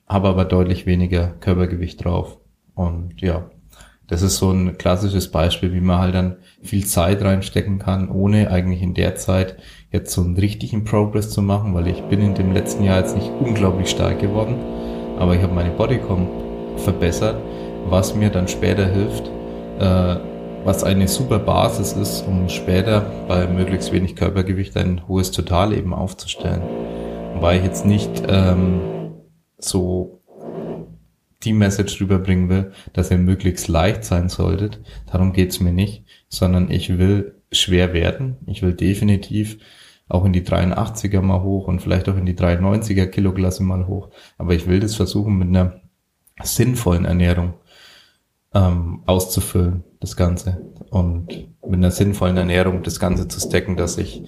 [0.07, 2.37] habe aber deutlich weniger Körpergewicht drauf.
[2.75, 3.49] Und ja,
[4.07, 8.51] das ist so ein klassisches Beispiel, wie man halt dann viel Zeit reinstecken kann, ohne
[8.51, 9.57] eigentlich in der Zeit
[9.91, 13.15] jetzt so einen richtigen Progress zu machen, weil ich bin in dem letzten Jahr jetzt
[13.15, 14.55] nicht unglaublich stark geworden,
[15.17, 16.27] aber ich habe meine Bodycom
[16.77, 17.41] verbessert,
[17.85, 19.29] was mir dann später hilft,
[19.79, 20.15] äh,
[20.65, 25.93] was eine super Basis ist, um später bei möglichst wenig Körpergewicht ein hohes Total eben
[25.93, 26.61] aufzustellen.
[27.39, 28.79] Weil ich jetzt nicht ähm,
[29.57, 30.12] so
[31.45, 34.81] die Message rüberbringen will, dass ihr möglichst leicht sein solltet.
[35.11, 38.37] Darum geht's mir nicht, sondern ich will schwer werden.
[38.47, 39.57] Ich will definitiv
[40.09, 44.09] auch in die 83er mal hoch und vielleicht auch in die 93er Kiloklasse mal hoch.
[44.37, 45.81] Aber ich will das versuchen mit einer
[46.41, 47.55] sinnvollen Ernährung
[48.53, 50.61] ähm, auszufüllen, das Ganze.
[50.89, 51.29] Und
[51.65, 54.23] mit einer sinnvollen Ernährung das Ganze zu stacken, dass ich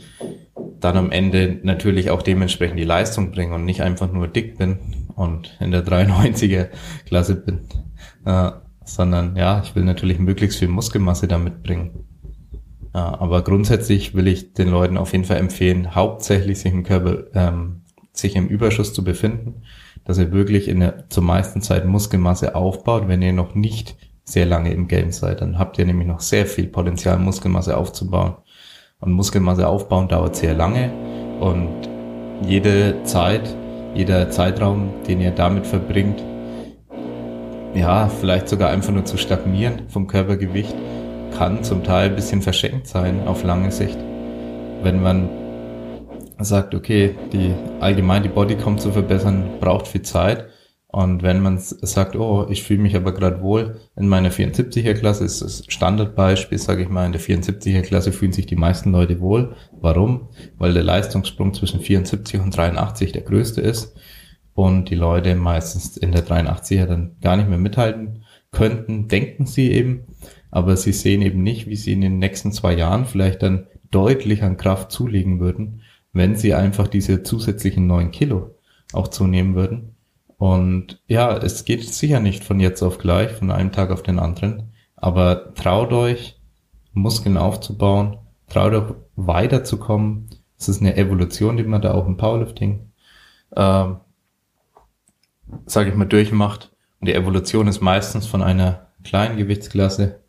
[0.79, 5.04] dann am Ende natürlich auch dementsprechend die Leistung bringe und nicht einfach nur dick bin
[5.15, 6.69] und in der 93er
[7.05, 7.61] Klasse bin,
[8.25, 8.51] äh,
[8.83, 12.05] sondern ja, ich will natürlich möglichst viel Muskelmasse damit bringen.
[12.93, 17.25] Ja, aber grundsätzlich will ich den Leuten auf jeden Fall empfehlen, hauptsächlich sich im Körper,
[17.33, 17.81] ähm,
[18.13, 19.63] sich im Überschuss zu befinden,
[20.05, 24.45] dass ihr wirklich in der zur meisten Zeit Muskelmasse aufbaut, wenn ihr noch nicht sehr
[24.45, 25.41] lange im Game seid.
[25.41, 28.35] Dann habt ihr nämlich noch sehr viel Potenzial, Muskelmasse aufzubauen.
[29.01, 30.91] Und Muskelmasse aufbauen dauert sehr lange
[31.41, 31.89] und
[32.41, 33.55] jede Zeit,
[33.95, 36.21] jeder Zeitraum, den ihr damit verbringt,
[37.73, 40.75] ja, vielleicht sogar einfach nur zu stagnieren vom Körpergewicht,
[41.37, 43.97] kann zum Teil ein bisschen verschenkt sein auf lange Sicht.
[44.83, 45.29] Wenn man
[46.39, 50.45] sagt, okay, die allgemein die Bodycom zu verbessern, braucht viel Zeit
[50.95, 55.25] und wenn man sagt, oh, ich fühle mich aber gerade wohl in meiner 74er Klasse,
[55.25, 59.19] ist das Standardbeispiel, sage ich mal, in der 74er Klasse fühlen sich die meisten Leute
[59.19, 59.57] wohl.
[59.73, 60.29] Warum?
[60.57, 63.93] Weil der Leistungssprung zwischen 74 und 83 der größte ist
[64.53, 68.23] und die Leute meistens in der 83er dann gar nicht mehr mithalten
[68.53, 70.05] könnten, denken sie eben,
[70.49, 74.43] aber sie sehen eben nicht, wie sie in den nächsten zwei Jahren vielleicht dann deutlich
[74.43, 75.81] an Kraft zulegen würden,
[76.13, 78.55] wenn sie einfach diese zusätzlichen neun Kilo
[78.93, 79.94] auch zunehmen würden
[80.37, 84.19] und ja, es geht sicher nicht von jetzt auf gleich, von einem Tag auf den
[84.19, 84.73] anderen.
[84.95, 86.39] Aber traut euch,
[86.93, 88.17] Muskeln aufzubauen,
[88.47, 90.29] traut euch weiterzukommen.
[90.57, 92.91] Es ist eine Evolution, die man da auch im Powerlifting,
[93.51, 93.85] äh,
[95.65, 96.71] sage ich mal, durchmacht.
[96.99, 100.21] Und die Evolution ist meistens von einer kleinen Gewichtsklasse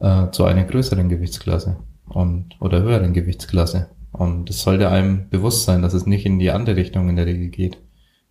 [0.00, 3.90] äh, zu einer größeren Gewichtsklasse und oder höheren Gewichtsklasse.
[4.12, 7.26] Und es sollte einem bewusst sein, dass es nicht in die andere Richtung in der
[7.26, 7.78] Regel geht.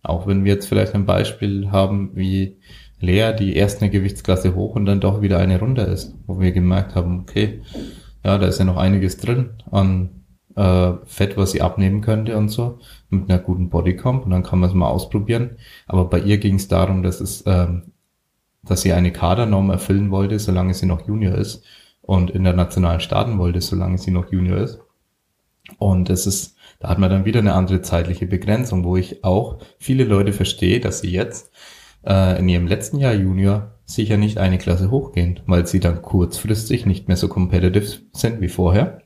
[0.08, 2.56] Auch wenn wir jetzt vielleicht ein Beispiel haben wie
[3.00, 6.52] Lea, die erst eine Gewichtsklasse hoch und dann doch wieder eine runter ist, wo wir
[6.52, 7.62] gemerkt haben, okay,
[8.24, 10.10] ja, da ist ja noch einiges drin an
[10.56, 12.80] äh, Fett, was sie abnehmen könnte und so,
[13.10, 15.56] mit einer guten Bodycomp und dann kann man es mal ausprobieren.
[15.86, 17.92] Aber bei ihr ging es darum, dass es, ähm,
[18.64, 21.64] dass sie eine Kadernorm erfüllen wollte, solange sie noch Junior ist
[22.02, 24.80] und international starten wollte, solange sie noch Junior ist.
[25.78, 29.58] Und es ist, da hat man dann wieder eine andere zeitliche Begrenzung, wo ich auch
[29.78, 31.50] viele Leute verstehe, dass sie jetzt
[32.06, 36.86] äh, in ihrem letzten Jahr Junior sicher nicht eine Klasse hochgehen, weil sie dann kurzfristig
[36.86, 39.02] nicht mehr so competitive sind wie vorher.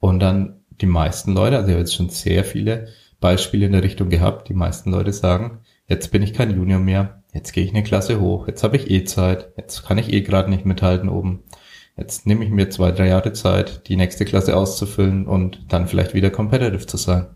[0.00, 2.88] Und dann die meisten Leute, also ich habe jetzt schon sehr viele
[3.20, 7.22] Beispiele in der Richtung gehabt, die meisten Leute sagen, jetzt bin ich kein Junior mehr,
[7.32, 10.20] jetzt gehe ich eine Klasse hoch, jetzt habe ich eh Zeit, jetzt kann ich eh
[10.22, 11.42] gerade nicht mithalten oben.
[11.98, 16.14] Jetzt nehme ich mir zwei, drei Jahre Zeit, die nächste Klasse auszufüllen und dann vielleicht
[16.14, 17.26] wieder competitive zu sein.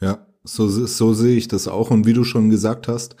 [0.00, 1.90] Ja, so, so sehe ich das auch.
[1.90, 3.16] Und wie du schon gesagt hast,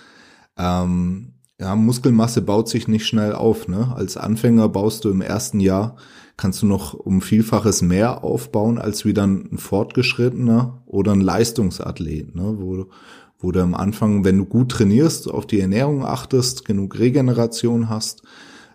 [0.56, 3.68] ähm, ja, Muskelmasse baut sich nicht schnell auf.
[3.68, 3.92] Ne?
[3.94, 5.96] Als Anfänger baust du im ersten Jahr,
[6.38, 12.34] kannst du noch um Vielfaches mehr aufbauen als wie dann ein Fortgeschrittener oder ein Leistungsathlet,
[12.34, 12.54] ne?
[12.56, 12.86] wo,
[13.42, 18.22] wo du am Anfang, wenn du gut trainierst, auf die Ernährung achtest, genug Regeneration hast,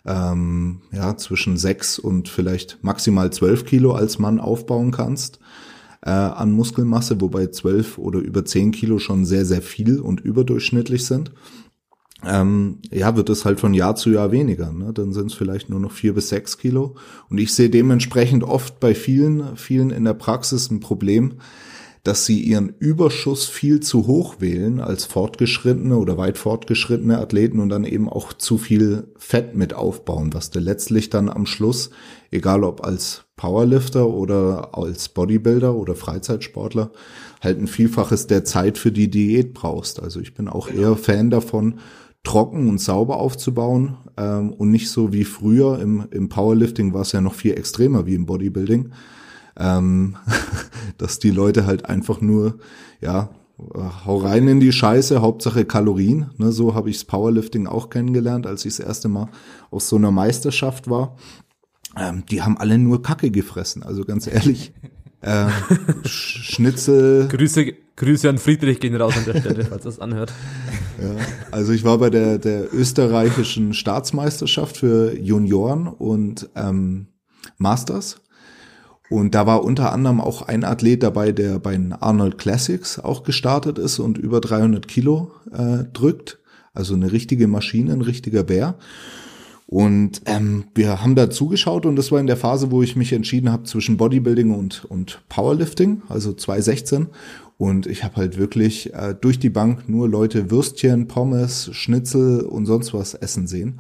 [0.06, 5.40] ähm, ja, zwischen sechs und vielleicht maximal zwölf Kilo als Mann aufbauen kannst
[6.02, 11.06] äh, an Muskelmasse, wobei zwölf oder über zehn Kilo schon sehr, sehr viel und überdurchschnittlich
[11.06, 11.32] sind.
[12.26, 14.72] Ähm, ja, wird es halt von Jahr zu Jahr weniger.
[14.72, 14.92] Ne?
[14.94, 16.96] Dann sind es vielleicht nur noch vier bis sechs Kilo.
[17.30, 21.36] Und ich sehe dementsprechend oft bei vielen, vielen in der Praxis ein Problem,
[22.08, 27.68] dass sie ihren Überschuss viel zu hoch wählen als fortgeschrittene oder weit fortgeschrittene Athleten und
[27.68, 31.90] dann eben auch zu viel Fett mit aufbauen, was du letztlich dann am Schluss,
[32.32, 36.92] egal ob als Powerlifter oder als Bodybuilder oder Freizeitsportler,
[37.42, 40.02] halt ein Vielfaches der Zeit für die Diät brauchst.
[40.02, 41.80] Also ich bin auch eher Fan davon,
[42.24, 47.12] trocken und sauber aufzubauen ähm, und nicht so wie früher im, im Powerlifting war es
[47.12, 48.94] ja noch viel extremer wie im Bodybuilding
[49.58, 50.16] ähm,
[50.98, 52.60] dass die Leute halt einfach nur,
[53.02, 53.30] ja,
[54.06, 56.30] hau rein in die Scheiße, Hauptsache Kalorien.
[56.38, 59.30] Ne, so habe ichs Powerlifting auch kennengelernt, als ich das erste Mal
[59.72, 61.18] auf so einer Meisterschaft war.
[61.96, 64.74] Ähm, die haben alle nur Kacke gefressen, also ganz ehrlich.
[65.20, 65.48] Äh,
[66.06, 67.28] Schnitzel.
[67.28, 70.32] Grüße, Grüße an Friedrich gehen raus an der Stelle, falls das anhört.
[71.00, 71.16] Ja,
[71.52, 77.08] also ich war bei der, der österreichischen Staatsmeisterschaft für Junioren und ähm,
[77.60, 78.20] Masters
[79.10, 83.24] und da war unter anderem auch ein Athlet dabei, der bei den Arnold Classics auch
[83.24, 86.40] gestartet ist und über 300 Kilo äh, drückt.
[86.74, 88.76] Also eine richtige Maschine, ein richtiger Bär.
[89.66, 93.12] Und ähm, wir haben da zugeschaut und das war in der Phase, wo ich mich
[93.12, 97.08] entschieden habe zwischen Bodybuilding und, und Powerlifting, also 2016.
[97.58, 102.66] Und ich habe halt wirklich äh, durch die Bank nur Leute Würstchen, Pommes, Schnitzel und
[102.66, 103.80] sonst was essen sehen.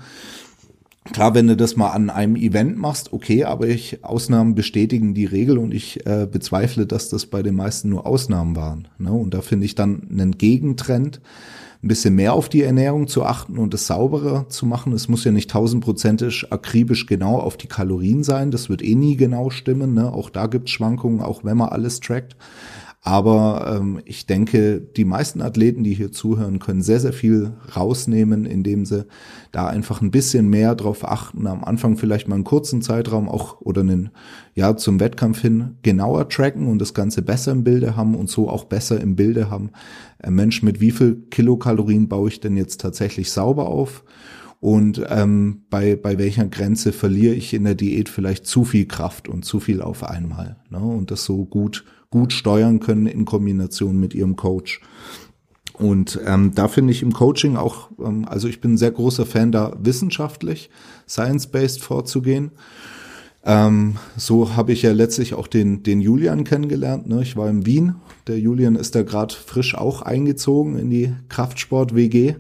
[1.14, 5.26] Klar, wenn du das mal an einem Event machst, okay, aber ich Ausnahmen bestätigen die
[5.26, 8.88] Regel und ich äh, bezweifle, dass das bei den meisten nur Ausnahmen waren.
[8.97, 9.12] Ne?
[9.12, 11.22] Und da finde ich dann einen Gegentrend,
[11.84, 14.93] ein bisschen mehr auf die Ernährung zu achten und es sauberer zu machen.
[14.93, 18.49] Es muss ja nicht tausendprozentig akribisch genau auf die Kalorien sein.
[18.49, 19.93] Das wird eh nie genau stimmen.
[19.93, 20.12] Ne?
[20.12, 22.36] Auch da gibt es Schwankungen, auch wenn man alles trackt.
[23.08, 28.45] Aber ähm, ich denke, die meisten Athleten, die hier zuhören, können sehr, sehr viel rausnehmen,
[28.45, 29.05] indem sie
[29.53, 31.47] da einfach ein bisschen mehr drauf achten.
[31.47, 34.10] Am Anfang vielleicht mal einen kurzen Zeitraum auch oder einen,
[34.55, 38.49] ja, zum Wettkampf hin genauer tracken und das Ganze besser im Bilde haben und so
[38.49, 39.70] auch besser im Bilde haben.
[40.21, 44.04] Äh, Mensch, mit wie viel Kilokalorien baue ich denn jetzt tatsächlich sauber auf?
[44.59, 49.29] und ähm, bei, bei welcher Grenze verliere ich in der Diät vielleicht zu viel Kraft
[49.29, 50.58] und zu viel auf einmal.
[50.71, 50.79] Ne?
[50.79, 54.82] Und das so gut gut steuern können in Kombination mit ihrem Coach.
[55.74, 59.25] Und ähm, da finde ich im Coaching auch, ähm, also ich bin ein sehr großer
[59.25, 60.70] Fan, da wissenschaftlich,
[61.08, 62.51] science-based vorzugehen.
[63.43, 67.08] Ähm, so habe ich ja letztlich auch den, den Julian kennengelernt.
[67.08, 67.21] Ne?
[67.21, 67.96] Ich war in Wien.
[68.25, 72.36] Der Julian ist da gerade frisch auch eingezogen in die Kraftsport-WG.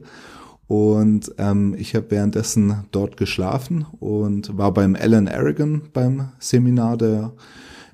[0.67, 7.31] Und ähm, ich habe währenddessen dort geschlafen und war beim Alan Aragon beim Seminar, der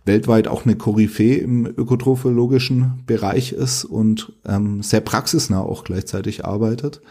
[0.05, 7.01] weltweit auch eine Koryphäe im ökotrophologischen Bereich ist und ähm, sehr praxisnah auch gleichzeitig arbeitet.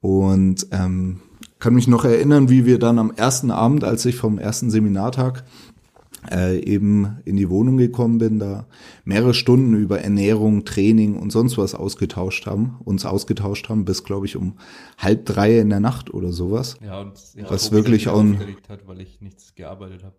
[0.00, 1.20] Und ähm,
[1.58, 5.44] kann mich noch erinnern, wie wir dann am ersten Abend, als ich vom ersten Seminartag
[6.30, 8.66] äh, eben in die Wohnung gekommen bin, da
[9.04, 14.26] mehrere Stunden über Ernährung, Training und sonst was ausgetauscht haben, uns ausgetauscht haben, bis glaube
[14.26, 14.58] ich um
[14.98, 16.76] halb drei in der Nacht oder sowas.
[16.84, 18.22] Ja, und ja, was wirklich auch
[18.68, 20.14] hat, weil ich nichts gearbeitet habe.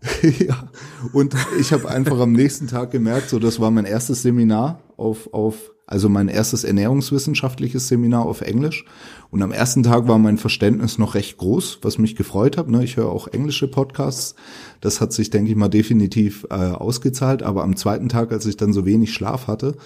[0.38, 0.68] ja,
[1.12, 5.32] und ich habe einfach am nächsten Tag gemerkt, so das war mein erstes Seminar auf,
[5.32, 8.84] auf, also mein erstes ernährungswissenschaftliches Seminar auf Englisch.
[9.30, 12.68] Und am ersten Tag war mein Verständnis noch recht groß, was mich gefreut hat.
[12.68, 12.84] Ne?
[12.84, 14.36] Ich höre auch englische Podcasts.
[14.80, 17.42] Das hat sich, denke ich mal, definitiv äh, ausgezahlt.
[17.42, 19.76] Aber am zweiten Tag, als ich dann so wenig Schlaf hatte,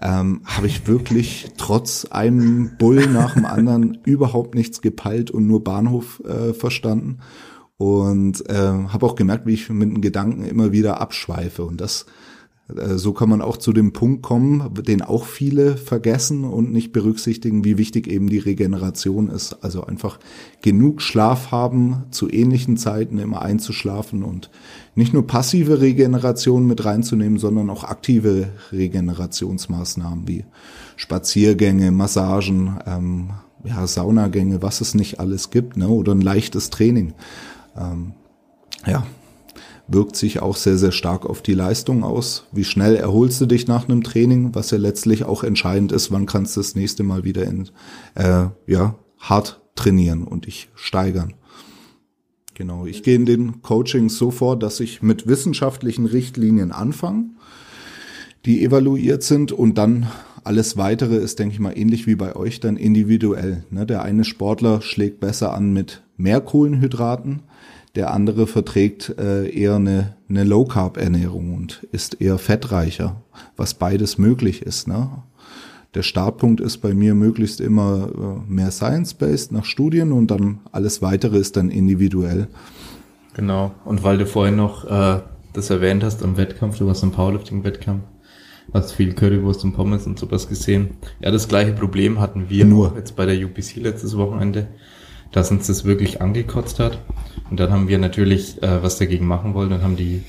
[0.00, 5.62] ähm, habe ich wirklich trotz einem Bull nach dem anderen überhaupt nichts gepeilt und nur
[5.62, 7.18] Bahnhof äh, verstanden.
[7.82, 11.64] Und äh, habe auch gemerkt, wie ich mit den Gedanken immer wieder abschweife.
[11.64, 12.06] Und das
[12.76, 16.92] äh, so kann man auch zu dem Punkt kommen, den auch viele vergessen und nicht
[16.92, 19.64] berücksichtigen, wie wichtig eben die Regeneration ist.
[19.64, 20.20] Also einfach
[20.62, 24.48] genug Schlaf haben, zu ähnlichen Zeiten immer einzuschlafen und
[24.94, 30.44] nicht nur passive Regeneration mit reinzunehmen, sondern auch aktive Regenerationsmaßnahmen wie
[30.94, 33.30] Spaziergänge, Massagen, ähm,
[33.64, 35.88] ja, Saunagänge, was es nicht alles gibt, ne?
[35.88, 37.14] oder ein leichtes Training.
[37.76, 38.14] Ähm,
[38.86, 39.06] ja,
[39.88, 42.46] wirkt sich auch sehr, sehr stark auf die Leistung aus.
[42.52, 46.26] Wie schnell erholst du dich nach einem Training, was ja letztlich auch entscheidend ist, wann
[46.26, 47.68] kannst du das nächste Mal wieder in,
[48.14, 51.34] äh, ja, hart trainieren und dich steigern.
[52.54, 57.30] Genau, ich gehe in den Coachings so vor, dass ich mit wissenschaftlichen Richtlinien anfange,
[58.44, 60.08] die evaluiert sind und dann
[60.44, 63.64] alles weitere ist, denke ich mal, ähnlich wie bei euch dann individuell.
[63.70, 63.86] Ne?
[63.86, 67.42] Der eine Sportler schlägt besser an mit mehr Kohlenhydraten,
[67.94, 73.22] der andere verträgt äh, eher eine, eine Low-Carb-Ernährung und ist eher fettreicher,
[73.56, 74.88] was beides möglich ist.
[74.88, 75.10] Ne?
[75.94, 78.08] Der Startpunkt ist bei mir möglichst immer
[78.48, 82.48] äh, mehr Science-based nach Studien und dann alles weitere ist dann individuell.
[83.34, 83.72] Genau.
[83.84, 85.20] Und weil du vorhin noch äh,
[85.52, 88.04] das erwähnt hast am Wettkampf, du warst im Powerlifting-Wettkampf,
[88.72, 90.96] hast viel Currywurst und Pommes und sowas gesehen.
[91.20, 92.94] Ja, das gleiche Problem hatten wir Nur.
[92.96, 94.68] jetzt bei der UPC letztes Wochenende
[95.32, 96.98] dass uns das wirklich angekotzt hat.
[97.50, 100.22] Und dann haben wir natürlich äh, was dagegen machen wollen und haben die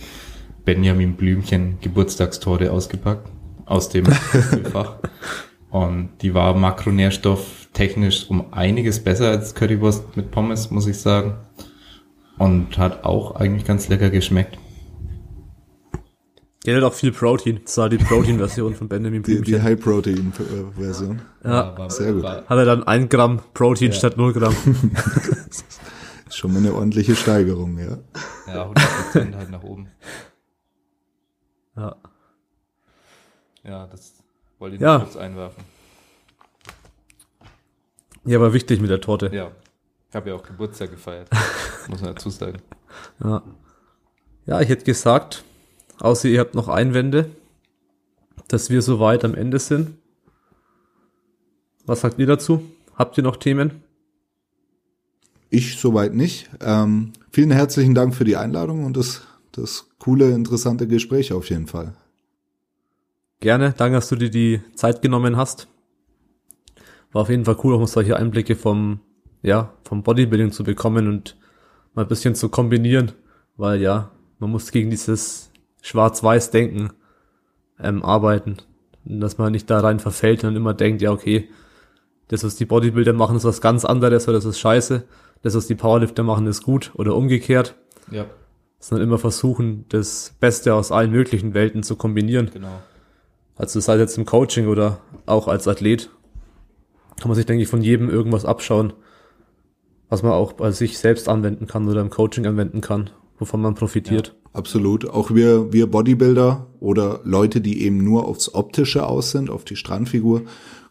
[0.65, 3.29] Benjamin Blümchen Geburtstagstorte ausgepackt
[3.65, 4.05] aus dem
[4.71, 4.95] Fach.
[5.69, 11.35] Und die war makronährstoff technisch um einiges besser als Currywurst mit Pommes, muss ich sagen.
[12.37, 14.57] Und hat auch eigentlich ganz lecker geschmeckt.
[16.65, 17.59] Die hat auch viel Protein.
[17.63, 19.43] Das war die Protein-Version von Benjamin Blümchen.
[19.43, 21.21] Die, die High-Protein-Version.
[21.43, 21.89] Ja, ja.
[21.89, 22.23] sehr gut.
[22.23, 23.93] Hat er dann ein Gramm Protein ja.
[23.93, 24.55] statt null Gramm.
[26.27, 27.97] ist schon mal eine ordentliche Steigerung, ja.
[28.47, 29.87] Ja, 100 Prozent halt nach oben.
[31.75, 31.95] Ja.
[33.63, 34.13] Ja, das
[34.59, 34.99] wollte ich ja.
[34.99, 35.63] kurz einwerfen.
[38.25, 39.29] Ja, war wichtig mit der Torte.
[39.33, 39.51] Ja.
[40.09, 41.29] Ich habe ja auch Geburtstag gefeiert.
[41.89, 42.61] muss man dazu sagen.
[43.21, 43.43] Ja.
[44.45, 45.43] Ja, ich hätte gesagt,
[45.99, 47.29] Außer ihr habt noch Einwände,
[48.47, 49.97] dass wir soweit am Ende sind.
[51.85, 52.63] Was sagt ihr dazu?
[52.95, 53.83] Habt ihr noch Themen?
[55.49, 56.49] Ich soweit nicht.
[56.61, 59.21] Ähm, vielen herzlichen Dank für die Einladung und das,
[59.51, 61.93] das coole, interessante Gespräch auf jeden Fall.
[63.39, 65.67] Gerne, danke, dass du dir die Zeit genommen hast.
[67.11, 68.99] War auf jeden Fall cool, auch solche Einblicke vom,
[69.41, 71.37] ja, vom Bodybuilding zu bekommen und
[71.93, 73.11] mal ein bisschen zu kombinieren,
[73.57, 75.51] weil ja, man muss gegen dieses
[75.83, 76.93] Schwarz-Weiß-Denken
[77.79, 78.57] ähm, arbeiten.
[79.05, 81.49] Dass man nicht da rein verfällt und immer denkt, ja, okay,
[82.29, 85.03] das, was die Bodybuilder machen, ist was ganz anderes oder das ist scheiße.
[85.41, 87.75] Das, was die Powerlifter machen, ist gut oder umgekehrt.
[88.09, 88.25] Ja.
[88.79, 92.49] Sondern immer versuchen, das Beste aus allen möglichen Welten zu kombinieren.
[92.53, 92.81] Genau.
[93.57, 96.09] Also sei jetzt im Coaching oder auch als Athlet,
[97.19, 98.93] kann man sich, denke ich, von jedem irgendwas abschauen,
[100.09, 103.75] was man auch bei sich selbst anwenden kann oder im Coaching anwenden kann, wovon man
[103.75, 104.29] profitiert.
[104.29, 104.42] Ja.
[104.53, 105.09] Absolut.
[105.09, 109.75] Auch wir, wir Bodybuilder oder Leute, die eben nur aufs Optische aus sind, auf die
[109.75, 110.43] Strandfigur,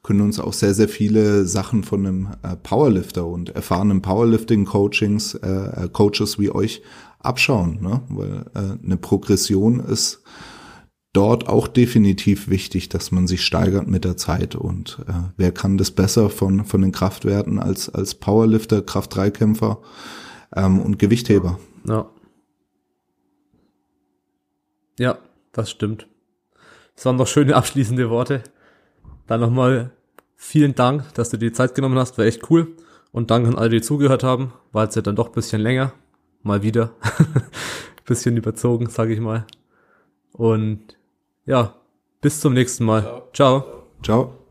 [0.02, 5.84] können uns auch sehr, sehr viele Sachen von einem äh, Powerlifter und erfahrenen Powerlifting-Coachings, äh,
[5.84, 6.82] äh, Coaches wie euch
[7.20, 8.02] abschauen, ne?
[8.09, 10.22] weil äh, eine Progression ist
[11.12, 15.78] dort auch definitiv wichtig, dass man sich steigert mit der Zeit und äh, wer kann
[15.78, 19.78] das besser von, von den Kraftwerten als, als Powerlifter, Kraft-3-Kämpfer
[20.56, 21.60] ähm, und Gewichtheber.
[21.86, 22.10] Ja.
[25.02, 25.18] Ja,
[25.50, 26.06] das stimmt.
[26.94, 28.44] Das waren doch schöne abschließende Worte.
[29.26, 29.90] Dann nochmal
[30.36, 32.18] vielen Dank, dass du dir die Zeit genommen hast.
[32.18, 32.76] War echt cool.
[33.10, 34.52] Und danke an alle, die zugehört haben.
[34.70, 35.92] War jetzt ja dann doch ein bisschen länger.
[36.44, 36.92] Mal wieder.
[38.04, 39.44] bisschen überzogen, sage ich mal.
[40.34, 40.96] Und
[41.46, 41.74] ja,
[42.20, 43.02] bis zum nächsten Mal.
[43.02, 43.32] Ciao.
[43.32, 43.88] Ciao.
[44.04, 44.41] Ciao.